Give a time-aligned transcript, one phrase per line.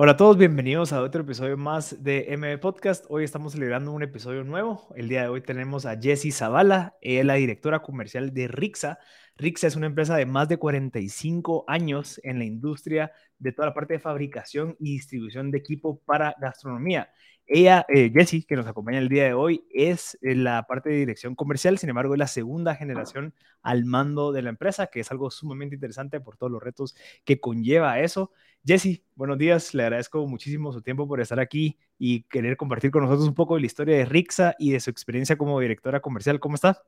[0.00, 3.04] Hola a todos, bienvenidos a otro episodio más de MB Podcast.
[3.08, 4.94] Hoy estamos celebrando un episodio nuevo.
[4.94, 9.00] El día de hoy tenemos a Jessie Zavala, ella es la directora comercial de Rixa.
[9.36, 13.74] Rixa es una empresa de más de 45 años en la industria de toda la
[13.74, 17.10] parte de fabricación y distribución de equipo para gastronomía.
[17.50, 20.96] Ella, eh, Jessie, que nos acompaña el día de hoy, es en la parte de
[20.96, 25.10] dirección comercial, sin embargo, es la segunda generación al mando de la empresa, que es
[25.10, 26.94] algo sumamente interesante por todos los retos
[27.24, 28.32] que conlleva eso.
[28.66, 33.04] Jessie, buenos días, le agradezco muchísimo su tiempo por estar aquí y querer compartir con
[33.04, 36.40] nosotros un poco de la historia de Rixa y de su experiencia como directora comercial.
[36.40, 36.82] ¿Cómo está?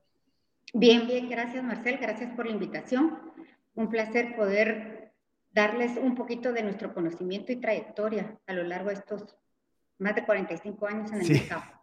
[0.75, 3.19] Bien, bien, gracias Marcel, gracias por la invitación.
[3.75, 5.15] Un placer poder
[5.53, 9.37] darles un poquito de nuestro conocimiento y trayectoria a lo largo de estos
[10.01, 11.63] más de 45 años en el mercado.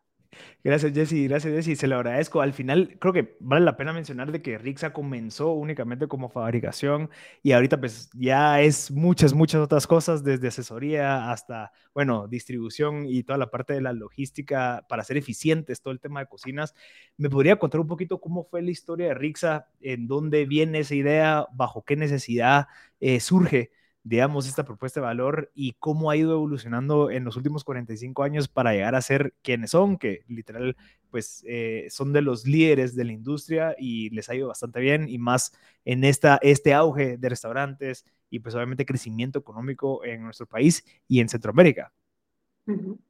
[0.63, 1.27] Gracias, Jessy.
[1.27, 1.76] Gracias, Jessy.
[1.76, 2.41] Se lo agradezco.
[2.41, 7.09] Al final, creo que vale la pena mencionar de que Rixa comenzó únicamente como fabricación
[7.43, 13.23] y ahorita pues ya es muchas, muchas otras cosas, desde asesoría hasta, bueno, distribución y
[13.23, 16.76] toda la parte de la logística para ser eficientes, todo el tema de cocinas.
[17.18, 19.68] ¿Me podría contar un poquito cómo fue la historia de Rixa?
[19.79, 21.48] ¿En dónde viene esa idea?
[21.54, 22.68] ¿Bajo qué necesidad
[22.99, 23.71] eh, surge?
[24.08, 28.48] Digamos, esta propuesta de valor y cómo ha ido evolucionando en los últimos 45 años
[28.48, 30.77] para llegar a ser quienes son, que literal,
[31.12, 35.10] pues eh, son de los líderes de la industria y les ha ido bastante bien
[35.10, 35.52] y más
[35.84, 41.20] en esta, este auge de restaurantes y pues obviamente crecimiento económico en nuestro país y
[41.20, 41.92] en Centroamérica.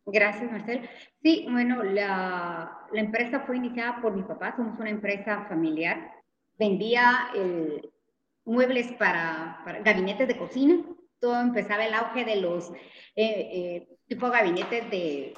[0.05, 0.89] Gracias, Marcel.
[1.21, 6.11] Sí, bueno, la, la empresa fue iniciada por mi papá, somos una empresa familiar.
[6.57, 7.91] Vendía el,
[8.47, 10.81] muebles para, gabinetes de cocina.
[11.19, 12.75] Todo empezaba el auge de los eh,
[13.15, 15.33] eh, tipo gabinetes de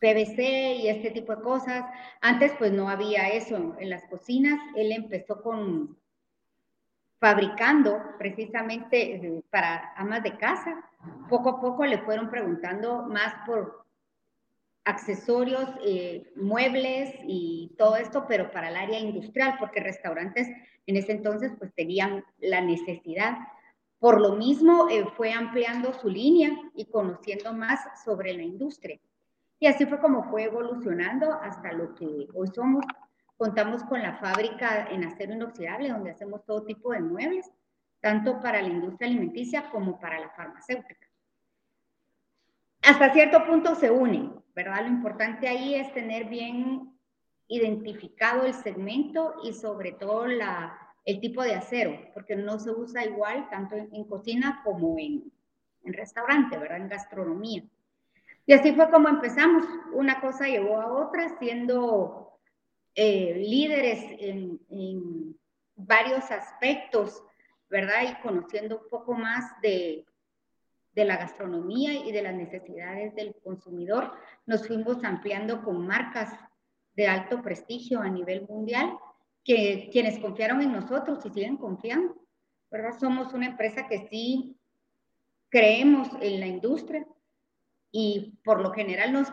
[0.00, 1.84] PVC y este tipo de cosas.
[2.20, 4.58] Antes pues no había eso en las cocinas.
[4.74, 5.98] Él empezó con
[7.20, 10.82] fabricando precisamente eh, para amas de casa.
[11.28, 13.79] Poco a poco le fueron preguntando más por
[14.90, 15.68] accesorios,
[16.36, 20.48] muebles y todo esto, pero para el área industrial, porque restaurantes
[20.86, 23.38] en ese entonces pues tenían la necesidad.
[23.98, 28.98] Por lo mismo eh, fue ampliando su línea y conociendo más sobre la industria.
[29.58, 32.84] Y así fue como fue evolucionando hasta lo que hoy somos.
[33.36, 37.50] Contamos con la fábrica en acero inoxidable, donde hacemos todo tipo de muebles,
[38.00, 41.06] tanto para la industria alimenticia como para la farmacéutica.
[42.82, 44.82] Hasta cierto punto se unen, ¿verdad?
[44.82, 46.92] Lo importante ahí es tener bien
[47.48, 53.04] identificado el segmento y sobre todo la, el tipo de acero, porque no se usa
[53.04, 55.32] igual tanto en, cocina como en,
[55.84, 56.78] en, restaurante, ¿verdad?
[56.78, 57.64] En gastronomía.
[58.46, 59.66] Y así fue como empezamos.
[59.92, 62.38] Una cosa llevó a otra, siendo
[62.94, 65.36] eh, líderes en, en,
[65.82, 67.22] varios aspectos,
[67.70, 68.02] ¿verdad?
[68.02, 70.04] Y conociendo un poco más de,
[71.00, 74.12] de la gastronomía y de las necesidades del consumidor,
[74.44, 76.30] nos fuimos ampliando con marcas
[76.92, 78.98] de alto prestigio a nivel mundial,
[79.42, 82.14] que quienes confiaron en nosotros y siguen confiando,
[82.70, 82.98] ¿verdad?
[83.00, 84.58] Somos una empresa que sí
[85.48, 87.06] creemos en la industria
[87.90, 89.28] y por lo general nos,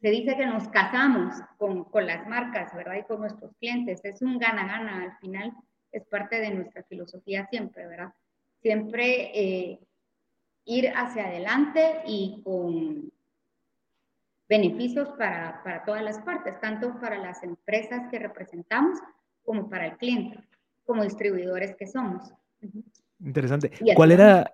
[0.00, 2.96] se dice que nos casamos con, con las marcas, ¿verdad?
[2.96, 4.00] Y con nuestros clientes.
[4.02, 5.52] Es un gana-gana al final,
[5.92, 8.14] es parte de nuestra filosofía siempre, ¿verdad?
[8.62, 9.80] Siempre eh,
[10.64, 13.12] ir hacia adelante y con
[14.48, 18.98] beneficios para, para todas las partes, tanto para las empresas que representamos
[19.44, 20.38] como para el cliente,
[20.84, 22.32] como distribuidores que somos.
[23.18, 23.72] Interesante.
[23.94, 24.52] ¿Cuál era,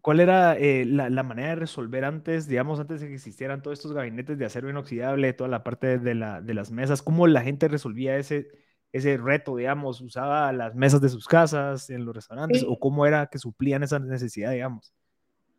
[0.00, 3.78] cuál era eh, la, la, manera de resolver antes, digamos, antes de que existieran todos
[3.78, 7.02] estos gabinetes de acero inoxidable, toda la parte de, la, de las mesas?
[7.02, 8.48] ¿Cómo la gente resolvía ese,
[8.92, 10.00] ese reto, digamos?
[10.00, 13.98] ¿Usaba las mesas de sus casas en los restaurantes o cómo era que suplían esa
[13.98, 14.94] necesidad, digamos?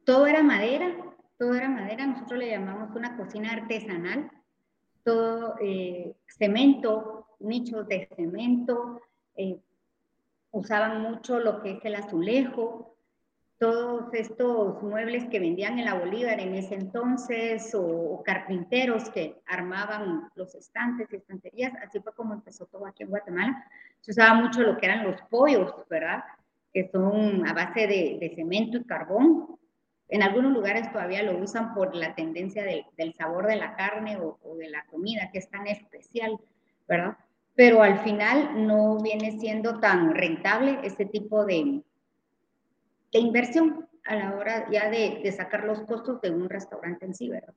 [0.05, 0.95] Todo era madera,
[1.37, 4.31] todo era madera, nosotros le llamamos una cocina artesanal,
[5.03, 9.01] todo eh, cemento, nichos de cemento,
[9.35, 9.59] eh,
[10.51, 12.95] usaban mucho lo que es el azulejo,
[13.57, 20.29] todos estos muebles que vendían en la Bolívar en ese entonces, o, carpinteros que armaban
[20.33, 23.63] los estantes y estanterías, así fue como empezó todo aquí en Guatemala.
[23.99, 26.23] Se usaba mucho lo que eran los pollos, ¿verdad?
[26.73, 29.59] Que son a base de, de cemento y carbón,
[30.11, 34.37] en algunos lugares todavía lo usan por la tendencia del sabor de la carne o,
[34.57, 36.37] de la comida, que es tan especial,
[36.87, 37.17] ¿verdad?
[37.55, 41.81] Pero al final no viene siendo tan rentable ese tipo de,
[43.13, 47.53] inversión a la hora ya de, sacar los costos de un restaurante en sí, ¿verdad?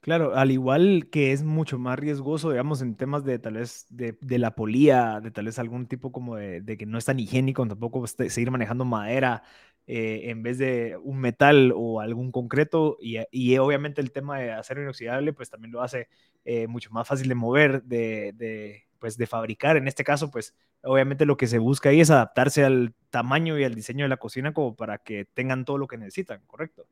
[0.00, 4.38] Claro, al igual que es mucho más riesgoso, digamos, en temas de tal vez de,
[4.38, 7.66] la polía, de tal vez algún tipo como de, de, que no es tan higiénico,
[7.66, 9.42] tampoco seguir manejando madera,
[9.88, 14.50] eh, en vez de un metal o algún concreto y, y, obviamente el tema de
[14.50, 16.08] acero inoxidable pues también lo hace
[16.44, 19.76] eh, mucho más fácil de mover, de, de, pues de fabricar.
[19.76, 23.62] En este caso pues obviamente lo que se busca ahí es adaptarse al tamaño y
[23.62, 26.88] al diseño de la cocina como para que tengan todo lo que necesitan, ¿correcto?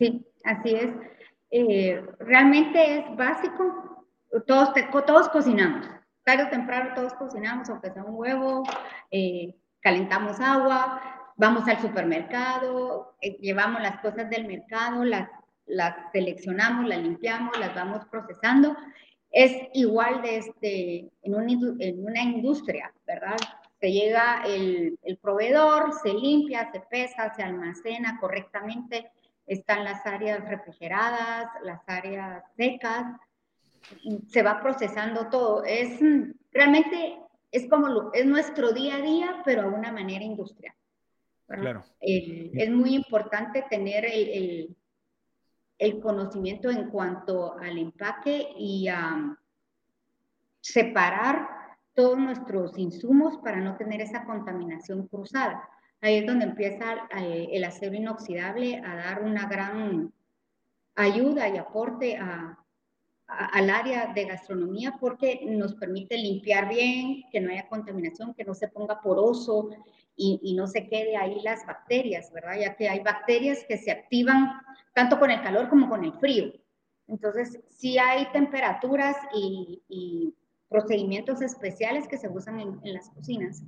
[0.00, 0.90] Sí, así es.
[1.52, 4.08] Eh, realmente es básico.
[4.48, 4.70] Todos,
[5.06, 5.86] todos cocinamos.
[6.24, 8.64] Tarde o temprano todos cocinamos, aunque sea un huevo,
[9.80, 15.28] calentamos agua, vamos al supermercado, eh, llevamos las cosas del mercado, las,
[15.66, 18.76] las seleccionamos, las limpiamos, las vamos procesando.
[19.30, 23.36] Es igual de este, en, en una industria, ¿verdad?
[23.80, 29.10] Se llega el, el proveedor, se limpia, se pesa, se almacena correctamente,
[29.46, 33.04] están las áreas refrigeradas, las áreas secas,
[34.28, 35.64] se va procesando todo.
[35.64, 36.00] Es
[36.52, 37.18] realmente
[37.50, 40.74] es como es nuestro día a día, pero a una manera industrial.
[41.46, 41.84] Claro.
[42.00, 44.74] es muy importante tener el,
[45.78, 49.36] el, conocimiento en cuanto al empaque y a
[50.60, 51.46] separar
[51.92, 55.68] todos nuestros insumos para no tener esa contaminación cruzada.
[56.00, 60.12] Ahí es donde empieza eh, el acero inoxidable a dar una gran
[60.96, 62.58] ayuda y aporte a,
[63.26, 68.54] al área de gastronomía porque nos permite limpiar bien, que no haya contaminación, que no
[68.54, 69.70] se ponga poroso
[70.16, 72.56] y, no se quede ahí las bacterias, ¿verdad?
[72.60, 74.60] Ya que hay bacterias que se activan
[74.94, 76.52] tanto con el calor como con el frío.
[77.08, 80.34] Entonces, sí hay temperaturas y,
[80.68, 83.62] procedimientos especiales que se usan en, en las cocinas.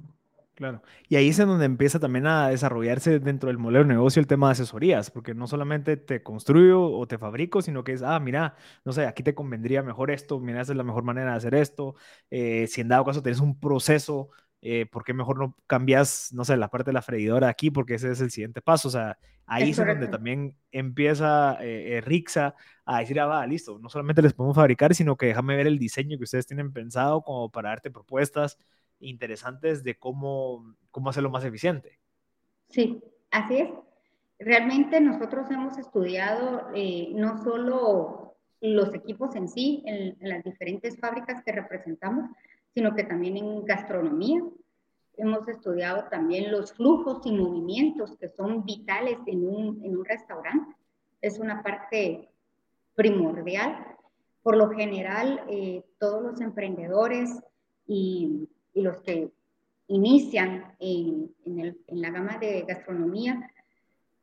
[0.56, 0.82] Claro.
[1.10, 4.26] Y ahí es en donde empieza también a desarrollarse dentro del modelo de negocio el
[4.26, 8.18] tema de asesorías, porque no solamente te construyo o te fabrico, sino que es, ah,
[8.20, 11.36] mira, no sé, aquí te convendría mejor esto, mira, esa es la mejor manera de
[11.36, 11.94] hacer esto.
[12.30, 14.30] Eh, si en dado caso tienes un proceso,
[14.62, 17.70] eh, ¿por qué mejor no cambias, no sé, la parte de la freidora aquí?
[17.70, 18.88] Porque ese es el siguiente paso.
[18.88, 22.54] O sea, ahí es, donde también empieza eh, Rixa
[22.84, 25.78] a decir, ah, va, listo, no solamente les podemos fabricar, sino que déjame ver el
[25.78, 28.58] diseño que ustedes tienen pensado como para darte propuestas
[29.00, 31.98] interesantes de cómo, cómo hacerlo más eficiente.
[32.68, 33.70] Sí, así es.
[34.38, 41.42] Realmente nosotros hemos estudiado eh, no solo los equipos en sí, en, las diferentes fábricas
[41.42, 42.30] que representamos,
[42.76, 44.42] sino que también en gastronomía.
[45.16, 50.76] Hemos estudiado también los flujos y movimientos que son vitales en un, en un restaurante.
[51.22, 52.28] Es una parte
[52.94, 53.96] primordial.
[54.42, 57.30] Por lo general, eh, todos los emprendedores
[57.86, 59.32] y los que
[59.86, 61.34] inician en,
[61.86, 63.50] la gama de gastronomía,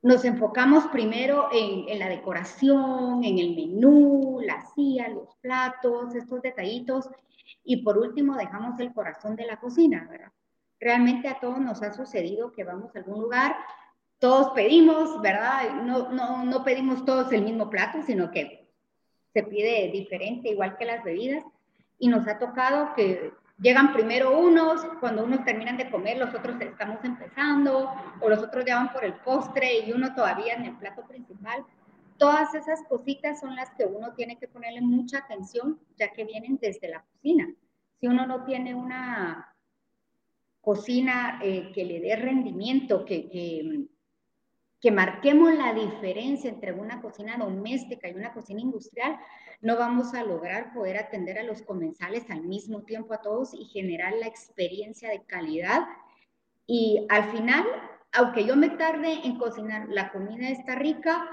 [0.03, 7.09] nos enfocamos primero en, la decoración, en el menú, la silla, los platos, estos detallitos,
[7.63, 10.31] y por último dejamos el corazón de la cocina, ¿verdad?
[10.77, 13.55] Realmente a todos nos ha sucedido que vamos a algún lugar,
[14.19, 15.73] todos pedimos, ¿verdad?
[15.83, 18.67] No, no, no pedimos todos el mismo plato, sino que
[19.33, 21.45] se pide diferente, igual que las bebidas,
[21.97, 26.59] y nos ha tocado que Llegan primero unos, cuando unos terminan de comer, los otros
[26.59, 30.77] estamos empezando, o los otros ya van por el postre y uno todavía en el
[30.77, 31.63] plato principal.
[32.17, 36.57] Todas esas cositas son las que uno tiene que ponerle mucha atención, ya que vienen
[36.61, 37.53] desde la cocina.
[37.99, 39.55] Si uno no tiene una
[40.61, 43.85] cocina eh, que le dé rendimiento, que, que,
[44.83, 49.17] que marquemos la diferencia entre una cocina doméstica y una cocina industrial,
[49.61, 53.63] no vamos a lograr poder atender a los comensales al mismo tiempo a todos y
[53.63, 55.87] generar la experiencia de calidad.
[56.67, 57.63] Y al final,
[58.11, 61.29] aunque yo me tarde en cocinar, la comida está rica,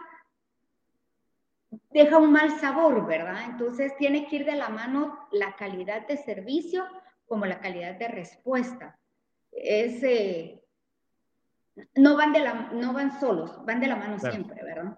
[1.90, 3.46] deja un mal sabor, ¿verdad?
[3.46, 6.86] Entonces tiene que ir de la mano la calidad de servicio
[7.26, 8.96] como la calidad de respuesta.
[9.50, 10.59] Es, eh,
[11.96, 14.96] no, van de la, no van solos, van de la mano siempre, ¿verdad?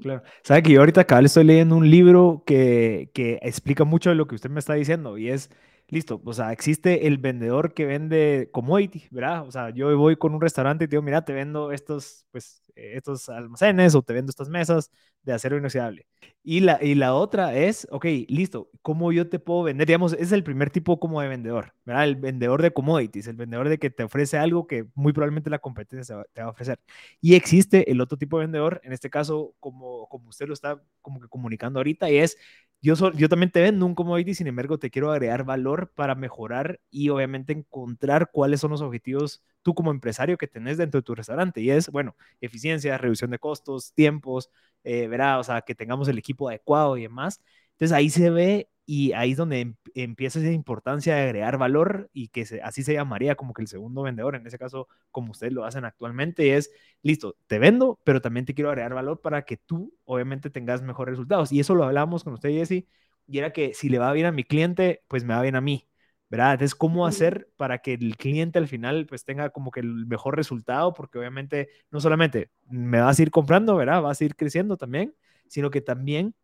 [0.00, 0.22] Claro.
[0.42, 4.16] Sabe que yo ahorita acá le estoy leyendo un libro que, que explica mucho de
[4.16, 5.50] lo que usted me está diciendo y es,
[5.88, 9.46] listo, o sea, existe el vendedor que vende commodity, ¿verdad?
[9.46, 13.28] O sea, yo voy con un restaurante y digo, mira, te vendo estos, pues, estos
[13.28, 14.90] almacenes o te vendo estas mesas
[15.22, 16.06] de acero inoxidable.
[16.42, 19.86] Y la, y la otra es, ok, listo, ¿cómo yo te puedo vender?
[19.86, 22.04] Digamos, es el primer tipo como de vendedor, ¿verdad?
[22.04, 25.58] El vendedor de commodities, el vendedor de que te ofrece algo que muy probablemente la
[25.58, 26.80] competencia te va a ofrecer.
[27.20, 30.82] Y existe el otro tipo de vendedor, en este caso, como, como usted lo está
[31.02, 32.36] como que comunicando ahorita, y es,
[32.80, 36.80] yo, yo también te vendo un commodity, sin embargo, te quiero agregar valor para mejorar
[36.90, 41.14] y obviamente encontrar cuáles son los objetivos tú como empresario que tenés dentro de tu
[41.14, 41.60] restaurante.
[41.60, 44.50] Y es, bueno, eficiencia, reducción de costos, tiempos,
[44.84, 47.42] eh, verá, o sea, que tengamos el equipo adecuado y demás.
[47.72, 52.08] Entonces ahí se ve y ahí es donde em, empieza esa importancia de agregar valor
[52.14, 55.52] y que así se llamaría como que el segundo vendedor, en ese caso como ustedes
[55.52, 56.70] lo hacen actualmente, es,
[57.02, 61.12] listo, te vendo, pero también te quiero agregar valor para que tú obviamente tengas mejores
[61.12, 61.52] resultados.
[61.52, 62.86] Y eso lo hablábamos con usted, Jesse,
[63.26, 65.60] y era que si le va bien a mi cliente, pues me va bien a
[65.60, 65.86] mí.
[66.30, 66.52] ¿verdad?
[66.52, 70.36] Entonces, ¿cómo hacer para que el cliente al final pues tenga como que el mejor
[70.36, 70.94] resultado?
[70.94, 74.02] Porque obviamente no solamente me vas a ir comprando, ¿verdad?
[74.02, 75.14] Vas a ir creciendo también,
[75.46, 76.34] sino que también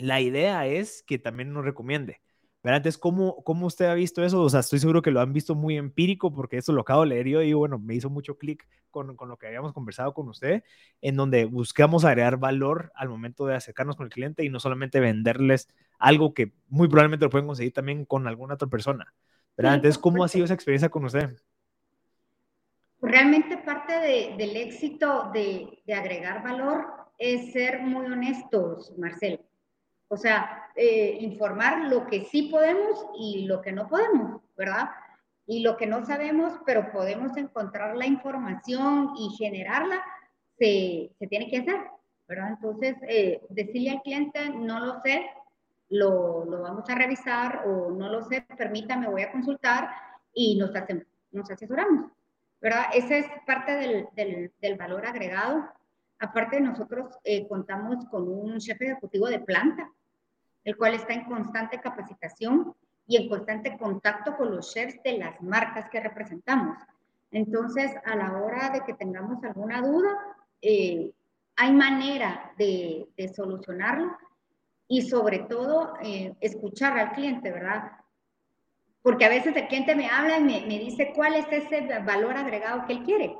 [0.00, 2.20] la idea es que también nos recomiende.
[2.62, 2.78] ¿verdad?
[2.78, 4.42] Entonces, ¿cómo, ¿cómo usted ha visto eso?
[4.42, 7.08] O sea, estoy seguro que lo han visto muy empírico porque eso lo acabo de
[7.08, 10.28] leer yo y bueno, me hizo mucho clic con, con, lo que habíamos conversado con
[10.28, 10.62] usted,
[11.00, 15.00] en donde buscamos agregar valor al momento de acercarnos con el cliente y no solamente
[15.00, 19.14] venderles algo que muy probablemente lo pueden conseguir también con alguna otra persona.
[19.56, 19.76] ¿verdad?
[19.76, 21.36] Entonces, ¿cómo ha sido esa experiencia con usted?
[23.00, 26.84] Realmente parte de, del éxito de, de agregar valor
[27.16, 29.49] es ser muy honestos, Marcelo.
[30.12, 34.90] O sea, eh, informar lo que sí podemos y lo que no podemos, ¿verdad?
[35.46, 40.02] Y lo que no sabemos, pero podemos encontrar la información y generarla,
[40.58, 41.80] se, tiene que hacer,
[42.26, 42.48] ¿verdad?
[42.50, 45.30] Entonces, eh, decirle al cliente, no lo sé,
[45.90, 49.90] lo, lo, vamos a revisar o no lo sé, permítame, voy a consultar
[50.34, 50.72] y nos,
[51.30, 52.10] nos asesoramos,
[52.60, 52.86] ¿verdad?
[52.94, 55.68] Esa es parte del, del, del valor agregado.
[56.18, 59.88] Aparte, nosotros eh, contamos con un jefe ejecutivo de planta,
[60.64, 62.74] el cual está en constante capacitación
[63.06, 66.78] y en constante contacto con los chefs de las marcas que representamos.
[67.32, 70.16] Entonces, a la hora de que tengamos alguna duda,
[70.60, 71.12] eh,
[71.56, 74.16] hay manera de, solucionarlo
[74.88, 77.92] y sobre todo eh, escuchar al cliente, ¿verdad?
[79.02, 82.86] Porque a veces el cliente me habla y me, dice cuál es ese valor agregado
[82.86, 83.36] que él quiere.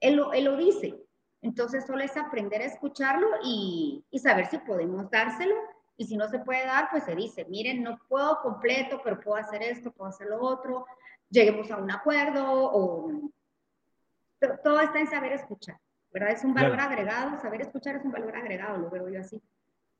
[0.00, 0.94] Él lo, dice.
[1.42, 5.54] Entonces, solo es aprender a escucharlo y saber si podemos dárselo
[5.96, 9.36] y si no se puede dar, pues se dice, miren, no puedo completo, pero puedo
[9.36, 10.86] hacer esto, puedo hacer lo otro,
[11.28, 13.30] lleguemos a un acuerdo o...
[14.64, 15.76] Todo está en saber escuchar,
[16.12, 16.32] ¿verdad?
[16.32, 19.40] Es un valor agregado, saber escuchar es un valor agregado, lo veo yo así.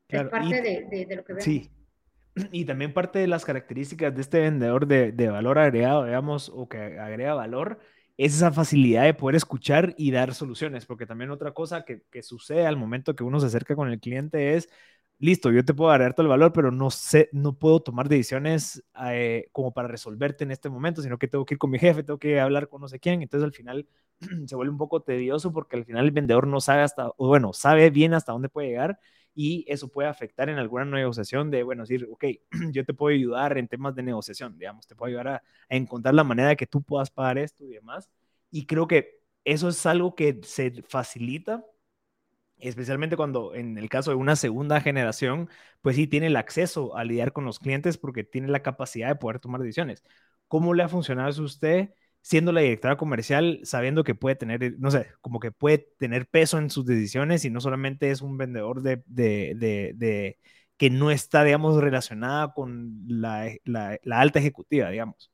[0.09, 1.45] Es parte de, de, lo que veo.
[1.45, 1.71] Sí,
[2.51, 6.69] y también parte de las características de este vendedor de, de, valor agregado, digamos, o
[6.69, 7.79] que agrega valor,
[8.17, 12.23] es esa facilidad de poder escuchar y dar soluciones, porque también otra cosa que, que
[12.25, 14.69] sucede al momento que uno se acerca con el cliente es,
[15.23, 18.83] listo, yo te puedo dar todo el valor, pero no sé, no puedo tomar decisiones
[19.05, 22.03] eh, como para resolverte en este momento, sino que tengo que ir con mi jefe,
[22.03, 23.87] tengo que hablar con no sé quién, entonces al final
[24.47, 27.91] se vuelve un poco tedioso porque al final el vendedor no sabe hasta, bueno, sabe
[27.91, 28.99] bien hasta dónde puede llegar
[29.33, 32.25] y eso puede afectar en alguna negociación de, bueno, decir, ok,
[32.73, 36.15] yo te puedo ayudar en temas de negociación, digamos, te puedo ayudar a, a encontrar
[36.17, 38.11] la manera de que tú puedas pagar esto y demás.
[38.51, 41.65] Y creo que eso es algo que se facilita
[42.63, 45.49] especialmente cuando en el caso de una segunda generación,
[45.81, 49.17] pues sí tiene el acceso a lidiar con los clientes porque tiene la capacidad de
[49.17, 50.03] poder tomar decisiones.
[50.49, 51.91] ¿Cómo le ha funcionado a usted
[52.21, 56.59] siendo la directora comercial, sabiendo que puede tener, no sé, como que puede tener peso
[56.59, 59.55] en sus decisiones y no solamente es un vendedor de, de,
[59.97, 60.39] de,
[60.77, 65.33] que no está, digamos, relacionada con la, la, alta ejecutiva, digamos?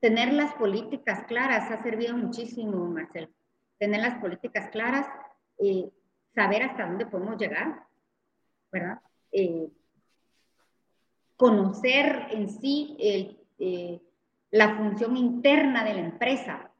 [0.00, 3.28] Tener las políticas claras ha servido muchísimo, Marcelo
[3.78, 5.06] tener las políticas claras,
[5.58, 5.90] eh,
[6.34, 7.84] saber hasta dónde podemos llegar,
[8.70, 9.00] ¿verdad?
[9.32, 9.68] Eh,
[11.36, 12.96] conocer en sí
[13.58, 14.00] eh,
[14.50, 16.70] la función interna de la empresa,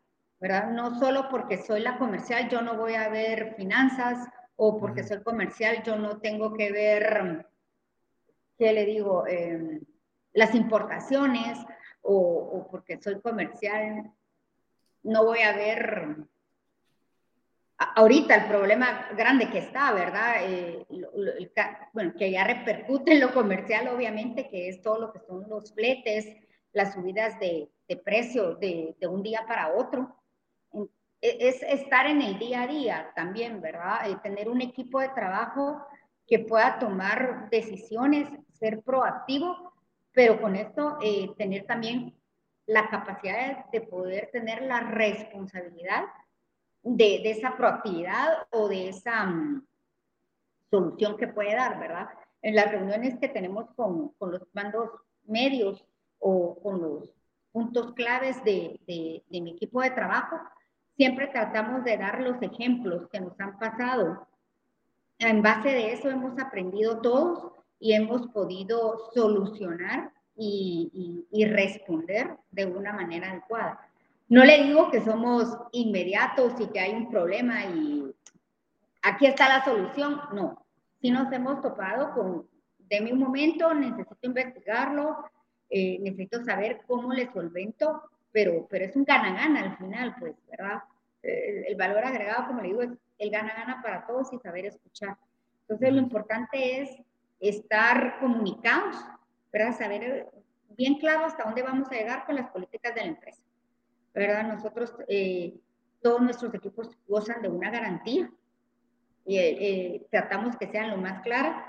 [0.40, 0.70] ¿verdad?
[0.70, 5.22] No solo porque soy la comercial yo no voy a ver finanzas o porque soy
[5.22, 7.46] comercial yo no tengo que ver,
[8.56, 9.26] ¿qué le digo?
[9.26, 9.80] Em,
[10.32, 11.58] las importaciones
[12.02, 14.12] o, o porque soy comercial
[15.02, 16.27] no voy a ver
[17.94, 20.36] ahorita el problema grande que está, ¿verdad?
[20.40, 20.86] Eh,
[21.92, 25.72] bueno, que ya repercute en lo comercial, obviamente, que es todo lo que son los
[25.74, 26.26] fletes,
[26.72, 30.16] las subidas de, de precio de, de, un día para otro.
[31.20, 34.08] E, es estar en el día a día también, ¿verdad?
[34.08, 35.84] Eh, tener un equipo de trabajo
[36.26, 39.72] que pueda tomar decisiones, ser proactivo,
[40.12, 42.14] pero con esto eh, tener también
[42.66, 46.04] la capacidad de, de poder tener la responsabilidad
[46.82, 49.66] de, esa proactividad o de esa mm,
[50.70, 52.08] solución que puede dar, ¿verdad?
[52.42, 54.90] En las reuniones que tenemos con, con los mandos
[55.24, 55.84] medios
[56.18, 57.10] o con los
[57.52, 60.36] puntos claves de, de, mi equipo de trabajo,
[60.96, 64.28] siempre tratamos de dar los ejemplos que nos han pasado.
[65.18, 72.92] En base de eso hemos aprendido todos y hemos podido solucionar y responder de una
[72.92, 73.87] manera adecuada.
[74.28, 78.14] No le digo que somos inmediatos y que hay un problema y
[79.02, 80.66] aquí está la solución, no.
[81.00, 82.46] Sí nos hemos topado con
[82.88, 85.24] deme un momento, necesito investigarlo,
[85.70, 90.82] eh, necesito saber cómo le solvento, pero, pero es un gana-gana al final, pues, ¿verdad?
[91.22, 95.16] Eh, el valor agregado, como le digo, es el gana-gana para todos y saber escuchar.
[95.62, 96.90] Entonces, lo importante es
[97.40, 98.96] estar comunicados,
[99.52, 99.76] ¿verdad?
[99.76, 100.28] Saber
[100.70, 103.42] bien claro hasta dónde vamos a llegar con las políticas de la empresa,
[104.18, 104.52] ¿verdad?
[104.52, 105.60] Nosotros, eh,
[106.02, 108.28] todos nuestros equipos gozan de una garantía
[109.24, 111.64] y eh, tratamos que sean lo más claras.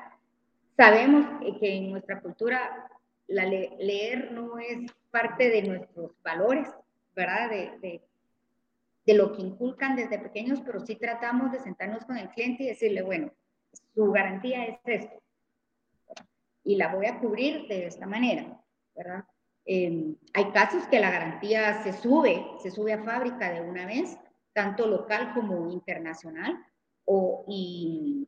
[0.75, 1.27] Sabemos
[1.59, 2.89] que en nuestra cultura
[3.27, 6.67] la leer no es parte de nuestros valores,
[7.15, 7.51] ¿verdad?
[7.51, 8.01] De, de,
[9.05, 12.67] de, lo que inculcan desde pequeños, pero sí tratamos de sentarnos con el cliente y
[12.69, 13.31] decirle, bueno,
[13.93, 15.21] su garantía es esto,
[16.63, 18.59] y la voy a cubrir de esta manera,
[18.95, 19.25] ¿verdad?
[19.71, 24.17] Em, hay casos que la garantía se sube, se sube a fábrica de una vez,
[24.51, 26.57] tanto local como internacional,
[27.05, 28.27] o, y,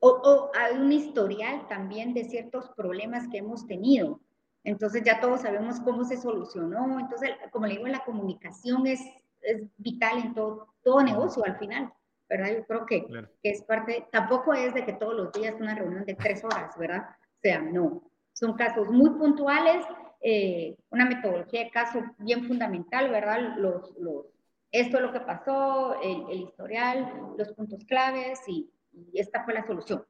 [0.00, 4.20] o, o hay un historial también de ciertos problemas que hemos tenido.
[4.64, 6.98] Entonces ya todos sabemos cómo se solucionó.
[6.98, 9.00] Entonces, como le digo, la comunicación es,
[9.42, 11.92] es vital en todo, todo negocio al final.
[12.28, 12.50] ¿verdad?
[12.56, 13.06] Yo creo que,
[13.44, 16.76] que, es parte, tampoco es de que todos los días una reunión de tres horas,
[16.76, 17.10] ¿verdad?
[17.10, 18.02] O sea, no.
[18.32, 19.86] Son casos muy puntuales,
[20.20, 23.56] eh, una metodología de caso bien fundamental, ¿verdad?
[23.56, 24.26] Los, los,
[24.72, 29.54] esto es lo que pasó, el, el historial, los puntos claves y, y, esta fue
[29.54, 30.04] la solución,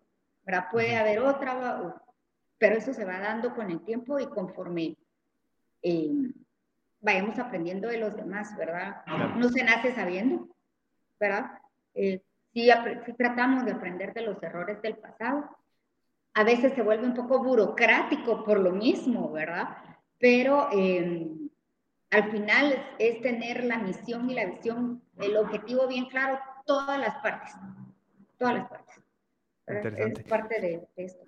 [0.45, 0.67] ¿verdad?
[0.71, 1.95] Puede haber otra,
[2.59, 4.97] pero eso se va dando con el tiempo y conforme
[5.83, 6.11] eh,
[7.01, 9.05] vayamos aprendiendo de los demás, ¿verdad?
[9.37, 10.49] No se nace sabiendo,
[11.21, 11.53] ¿verdad?
[11.95, 12.23] Eh,
[12.53, 12.69] sí,
[13.17, 15.49] tratamos de aprender de los errores del pasado.
[16.35, 19.69] A veces se vuelve un poco burocrático por lo mismo, ¿verdad?
[20.19, 21.49] Pero em,
[22.11, 27.17] al final es, tener la misión y la visión, el objetivo bien claro, todas las
[27.17, 27.55] partes,
[28.39, 29.01] todas las partes.
[29.67, 31.28] Es parte de esto.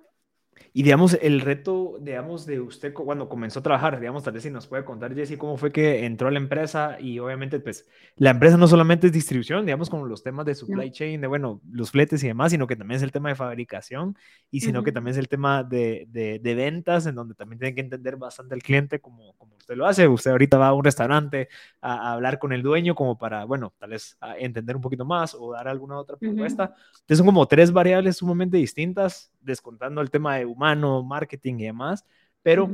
[0.73, 4.51] Y digamos, el reto, digamos, de usted cuando comenzó a trabajar, digamos, tal vez si
[4.51, 8.31] nos puede contar, Jesse, cómo fue que entró a la empresa y obviamente, pues, la
[8.31, 11.91] empresa no solamente es distribución, digamos, como los temas de supply chain, de, bueno, los
[11.91, 14.17] fletes y demás, sino que también es el tema de fabricación
[14.51, 17.75] y sino que también es el tema de, de, de, ventas, en donde también tiene
[17.75, 20.07] que entender bastante al cliente como, como usted lo hace.
[20.09, 21.49] Usted ahorita va a un restaurante
[21.81, 25.53] a, hablar con el dueño como para, bueno, tal vez entender un poquito más o
[25.53, 26.75] dar alguna otra propuesta.
[26.93, 32.05] Entonces, son como tres variables sumamente distintas, descontando el tema de humano, marketing y demás,
[32.43, 32.69] pero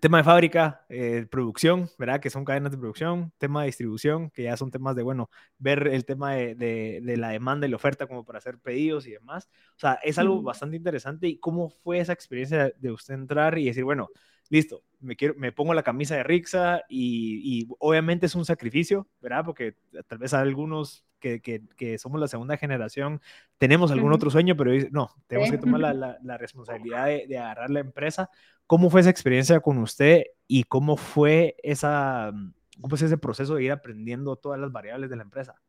[0.00, 2.20] tema de fábrica, eh, producción, ¿verdad?
[2.20, 5.88] Que son cadenas de producción, tema de distribución, que ya son temas de, bueno, ver
[5.88, 9.48] el tema de, de, la demanda y la oferta como para hacer pedidos y demás.
[9.76, 11.26] O sea, es algo bastante interesante.
[11.26, 14.10] ¿Y cómo fue esa experiencia de usted entrar y decir, bueno,
[14.48, 19.08] listo, me, quiero, me pongo la camisa de Rixa y, y obviamente es un sacrificio,
[19.20, 19.44] ¿verdad?
[19.44, 19.74] Porque
[20.06, 23.20] tal vez algunos que, que, que, somos la segunda generación
[23.58, 27.70] tenemos algún otro sueño, pero no, tenemos que tomar la, la, responsabilidad de, de, agarrar
[27.70, 28.30] la empresa.
[28.66, 32.32] ¿Cómo fue esa experiencia con usted y cómo fue, esa,
[32.80, 35.60] cómo fue ese proceso de ir aprendiendo todas las variables de la empresa?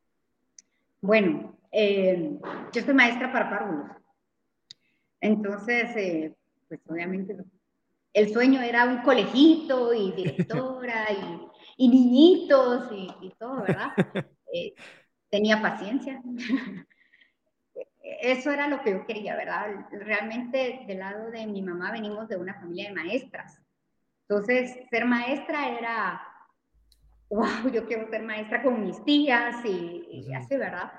[1.00, 2.38] Bueno, eh,
[2.72, 3.90] yo soy maestra para párvulos.
[5.20, 6.34] Entonces, eh,
[6.68, 7.36] pues obviamente
[8.12, 13.90] el sueño era un colegito y directora y, y niñitos y, y, todo, ¿verdad?
[14.54, 14.74] Eh,
[15.30, 16.20] tenía paciencia.
[18.20, 19.86] Eso era lo que yo quería, ¿verdad?
[19.90, 23.62] Realmente del lado de mi mamá venimos de una familia de maestras.
[24.28, 26.20] Entonces, ser maestra era,
[27.30, 30.92] wow, yo quiero ser maestra con mis tías y, y así, ¿verdad?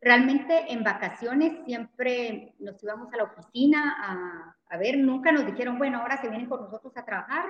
[0.00, 5.76] Realmente en vacaciones siempre nos íbamos a la oficina a, a ver, nunca nos dijeron,
[5.76, 7.44] bueno, ahora se vienen con nosotros a trabajar.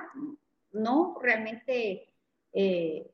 [0.72, 2.12] No, realmente
[2.52, 3.10] eh,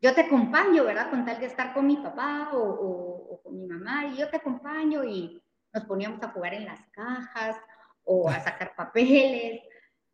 [0.00, 1.10] yo te acompaño, ¿verdad?
[1.10, 5.04] Con tal de estar con mi papá o, con mi mamá, y yo te acompaño
[5.04, 5.42] y
[5.74, 7.58] nos poníamos a jugar en las cajas
[8.04, 9.60] o a sacar papeles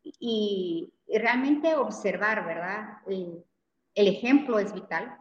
[0.03, 2.99] y, realmente observar, ¿verdad?
[3.07, 3.45] El,
[3.95, 5.19] el, ejemplo es vital,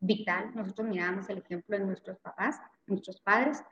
[0.00, 0.50] vital.
[0.56, 3.62] Nosotros mirábamos el ejemplo de nuestros papás, nuestros padres,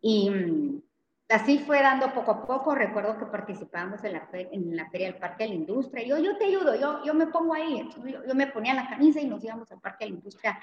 [0.00, 0.80] y
[1.28, 2.74] así fue dando poco a poco.
[2.74, 6.06] Recuerdo que participábamos en la, en la Feria del Parque de la Industria.
[6.06, 7.88] Yo, yo te ayudo, yo, yo me pongo ahí.
[7.96, 10.58] Yo, yo me ponía la camisa y nos íbamos al Parque de la Industria,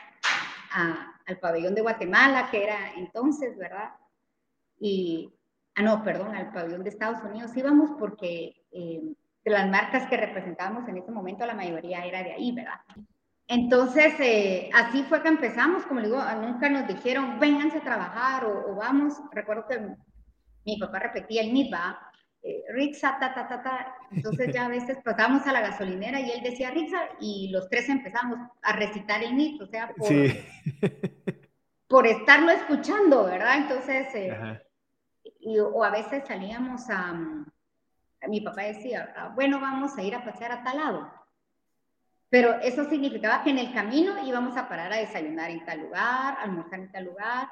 [0.72, 3.92] a, al pabellón de Guatemala, que era entonces, ¿verdad?
[4.80, 5.32] Y,
[5.76, 9.02] ah, no, perdón, al pabellón de Estados Unidos íbamos porque eh,
[9.44, 12.82] de las marcas que representábamos en ese momento, la mayoría era de ahí, ¿verdad?
[13.48, 18.72] Entonces, eh, así fue que empezamos, como digo, nunca nos dijeron, vénganse a trabajar o,
[18.72, 19.22] o vamos.
[19.32, 19.96] Recuerdo que
[20.66, 23.96] mi papá repetía el MIT, va, eh, Rixa, ta, ta, ta, ta.
[24.12, 27.90] Entonces ya a veces pasábamos a la gasolinera y él decía Rixa y los tres
[27.90, 30.08] empezamos a recitar el MIT, o sea, por,
[31.88, 33.58] por estarlo escuchando, ¿verdad?
[33.58, 34.60] Entonces, eh,
[35.60, 37.12] o a veces salíamos a,
[38.22, 41.12] a, mi papá decía, ah, bueno, vamos a ir a pasear a tal lado.
[42.30, 46.38] Pero eso significaba que en el camino íbamos a parar a desayunar en tal lugar,
[46.42, 47.48] almorzar en tal lugar.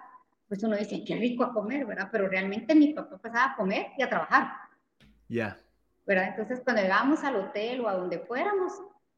[0.53, 2.09] Pues uno dice, qué rico a comer, ¿verdad?
[2.11, 4.51] Pero realmente mi papá pasaba a comer y a trabajar.
[5.27, 5.59] Ya.
[6.05, 6.27] ¿Verdad?
[6.27, 8.71] Entonces, cuando llegábamos al hotel o a donde fuéramos,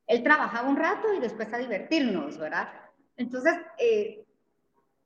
[0.07, 2.69] él trabajaba un rato y después a divertirnos, ¿verdad?
[3.17, 4.23] Entonces, eh,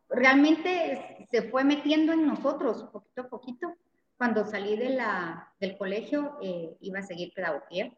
[0.07, 3.73] realmente se fue metiendo en nosotros poquito a poquito.
[4.15, 7.91] Cuando salí de la, del colegio, eh, iba a seguir pedagogía.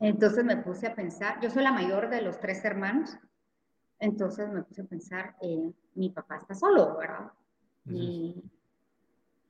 [0.00, 3.16] Entonces me puse a pensar, yo soy la mayor de los tres hermanos,
[4.02, 7.30] entonces me puse a pensar, eh, mi papá está solo, ¿verdad?
[7.86, 8.42] y,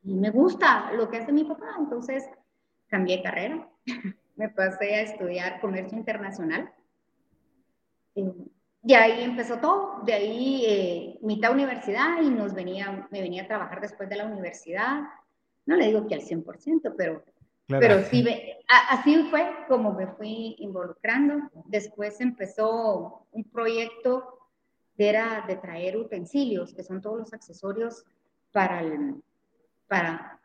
[0.04, 2.28] y, me gusta lo que hace mi papá, entonces
[2.88, 3.66] cambié carrera,
[4.36, 6.70] me pasé a estudiar comercio internacional.
[8.14, 8.30] Eh,
[8.82, 13.48] de ahí empezó todo, de ahí eh, mitad universidad y nos venía, me venía a
[13.48, 15.00] trabajar después de la universidad.
[15.64, 17.24] No le digo que al 100%, pero,
[17.68, 18.26] pero sí,
[18.90, 21.48] así fue como me fui involucrando.
[21.66, 24.41] Después empezó un proyecto
[24.98, 28.04] era de traer utensilios, que son todos los accesorios
[28.52, 29.22] para, el,
[29.88, 30.40] para,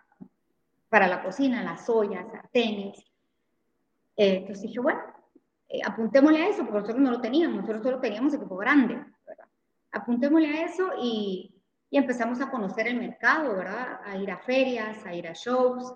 [0.90, 2.98] para la cocina, las ollas, sartenes.
[4.16, 5.02] Eh, entonces dije, bueno,
[5.70, 9.48] eh, apuntémosle a eso, porque nosotros no lo teníamos, nosotros solo teníamos equipo grande, ¿verdad?
[9.92, 11.54] Apuntémosle a eso y,
[11.90, 14.00] y, empezamos a conocer el mercado, ¿verdad?
[14.06, 15.94] A ir a ferias, a ir a shows.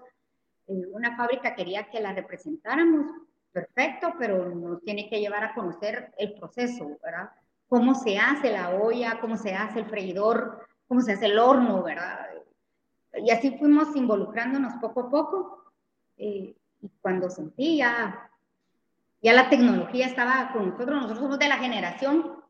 [0.68, 3.06] Eh, una fábrica quería que la representáramos,
[3.52, 7.32] perfecto, pero nos tiene que llevar a conocer el proceso, ¿verdad?
[7.72, 11.82] Cómo se hace la olla, cómo se hace el freidor, cómo se hace el horno,
[11.82, 12.28] ¿verdad?
[13.14, 15.64] Y así fuimos involucrándonos poco a poco.
[16.18, 18.30] Eh, y cuando sentía
[19.22, 22.44] ya la tecnología estaba con nosotros, nosotros somos de la generación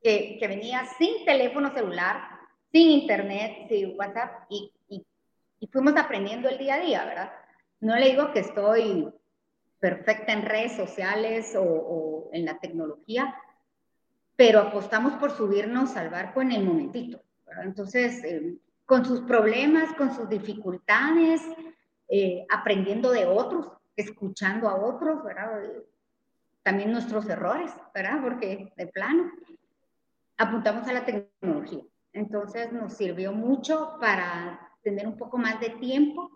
[0.00, 2.38] que, que venía sin teléfono celular,
[2.70, 5.04] sin internet, sin WhatsApp, y, y,
[5.58, 7.32] y, fuimos aprendiendo el día a día, ¿verdad?
[7.80, 9.08] No le digo que estoy
[9.80, 13.34] perfecta en redes sociales o, o en la tecnología,
[14.38, 17.64] pero apostamos por subirnos al barco en el momentito, ¿verdad?
[17.64, 21.42] Entonces, eh, con sus problemas, con sus dificultades,
[22.08, 25.60] eh, aprendiendo de otros, escuchando a otros, ¿verdad?
[26.62, 28.20] también nuestros errores, ¿verdad?
[28.22, 29.28] Porque de plano
[30.36, 31.82] apuntamos a la tecnología.
[32.12, 36.30] Entonces nos sirvió mucho para tener un poco más de tiempo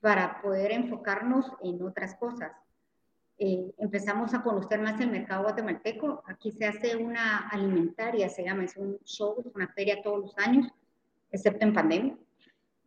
[0.00, 2.52] para poder enfocarnos en otras cosas.
[3.40, 6.24] Eh, empezamos a conocer más el mercado guatemalteco.
[6.26, 10.38] Aquí se hace una alimentaria, se llama, es un show, es una feria todos los
[10.38, 10.66] años,
[11.30, 12.16] excepto en pandemia,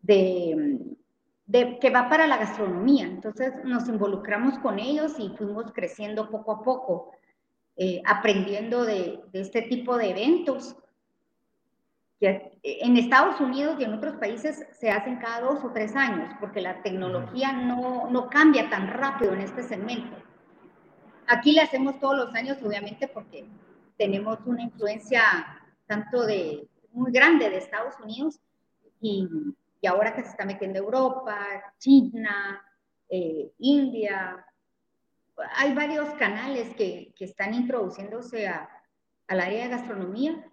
[0.01, 3.05] de que va para la gastronomía.
[3.05, 7.11] Entonces nos involucramos con ellos y fuimos creciendo poco a poco,
[7.77, 10.75] eh, aprendiendo de, este tipo de eventos.
[12.19, 16.29] Que en Estados Unidos y en otros países se hacen cada dos o tres años,
[16.39, 20.17] porque la tecnología no, no cambia tan rápido en este segmento.
[21.31, 23.45] Aquí le hacemos todos los años, obviamente, porque
[23.97, 25.23] tenemos una influencia
[25.87, 28.37] tanto de muy grande de Estados Unidos
[28.99, 29.27] y
[29.87, 31.39] ahora que se está metiendo Europa,
[31.79, 32.61] China,
[33.09, 34.45] eh, India,
[35.55, 38.69] hay varios canales que, que están introduciéndose a,
[39.27, 40.49] al área de gastronomía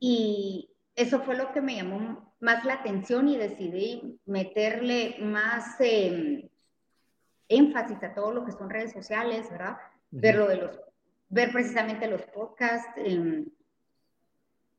[0.00, 6.48] y eso fue lo que me llamó más la atención y decidí meterle más eh,
[7.48, 9.76] énfasis a todo lo que son redes sociales, ¿verdad?
[10.10, 10.80] Ver lo de los,
[11.28, 13.44] ver precisamente los podcasts, eh,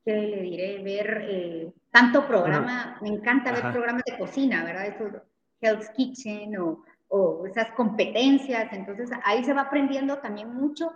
[0.06, 0.84] ¿qué le diré?
[0.84, 4.88] Ver eh, tanto programa, me encanta ver programas de cocina, ¿verdad?
[4.88, 5.22] Esos
[5.62, 10.94] Hell's Kitchen o, o, esas competencias, entonces ahí se va aprendiendo también mucho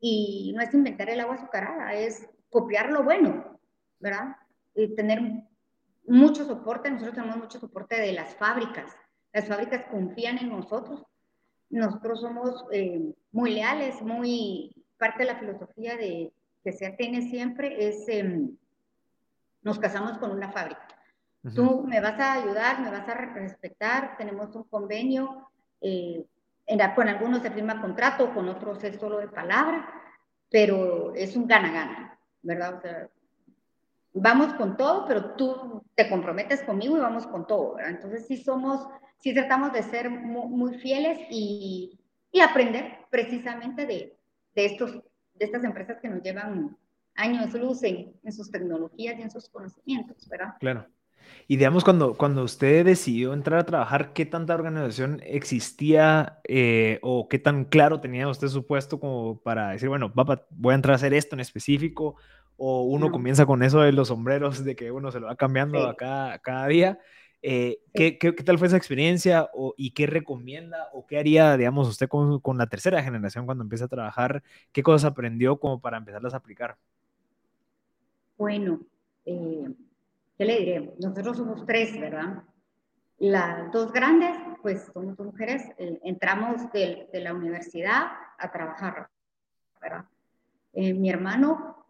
[0.00, 3.58] y no es inventar el agua azucarada, es copiar lo bueno,
[3.98, 4.36] ¿verdad?
[4.74, 5.20] Y tener
[6.06, 8.96] mucho soporte, nosotros tenemos mucho soporte de las fábricas,
[9.36, 11.04] las fábricas confían en nosotros,
[11.68, 16.32] nosotros somos eh, muy leales, muy parte de la filosofía de
[16.64, 18.08] que se tiene siempre es...
[18.08, 18.48] Eh,
[19.60, 20.86] nos casamos con una fábrica.
[21.54, 25.50] Tú me vas a ayudar, me vas a respetar, tenemos un convenio,
[25.82, 26.24] eh,
[26.94, 29.86] con algunos se firma contrato, con otros es solo de palabra,
[30.50, 32.74] pero es un gana-gana, ¿verdad?
[32.78, 33.08] O sea,
[34.14, 37.92] vamos con todo, pero tú te comprometes conmigo y vamos con todo, ¿verdad?
[37.92, 41.98] Entonces sí somos, sí tratamos de ser muy, fieles y,
[42.32, 44.16] y, aprender precisamente de,
[44.54, 46.76] de, estos, de estas empresas que nos llevan
[47.16, 50.54] años luz en, sus tecnologías y en sus conocimientos, ¿verdad?
[50.60, 50.86] Claro.
[51.48, 57.28] Y digamos, cuando, cuando usted decidió entrar a trabajar, ¿qué tanta organización existía eh, o
[57.28, 60.12] qué tan claro tenía usted su puesto como para decir, bueno,
[60.50, 62.16] voy a entrar a hacer esto en específico?
[62.56, 65.86] ¿O uno comienza con eso de los sombreros, de que uno se lo va cambiando
[65.88, 66.98] a cada, cada día?
[67.48, 71.86] Eh, ¿qué, qué, tal fue esa experiencia o, y qué recomienda o qué haría, digamos,
[71.86, 74.42] usted con, con, la tercera generación cuando empieza a trabajar?
[74.72, 76.76] ¿Qué cosas aprendió como para empezarlas a aplicar?
[78.36, 78.80] Bueno,
[79.24, 79.72] eh,
[80.36, 80.94] ¿qué le diré?
[80.98, 82.42] Nosotros somos tres, ¿verdad?
[83.18, 89.08] Las dos grandes, pues somos dos mujeres, eh, entramos de, de, la universidad a trabajar,
[89.80, 90.04] ¿verdad?
[90.72, 91.86] Eh, mi hermano,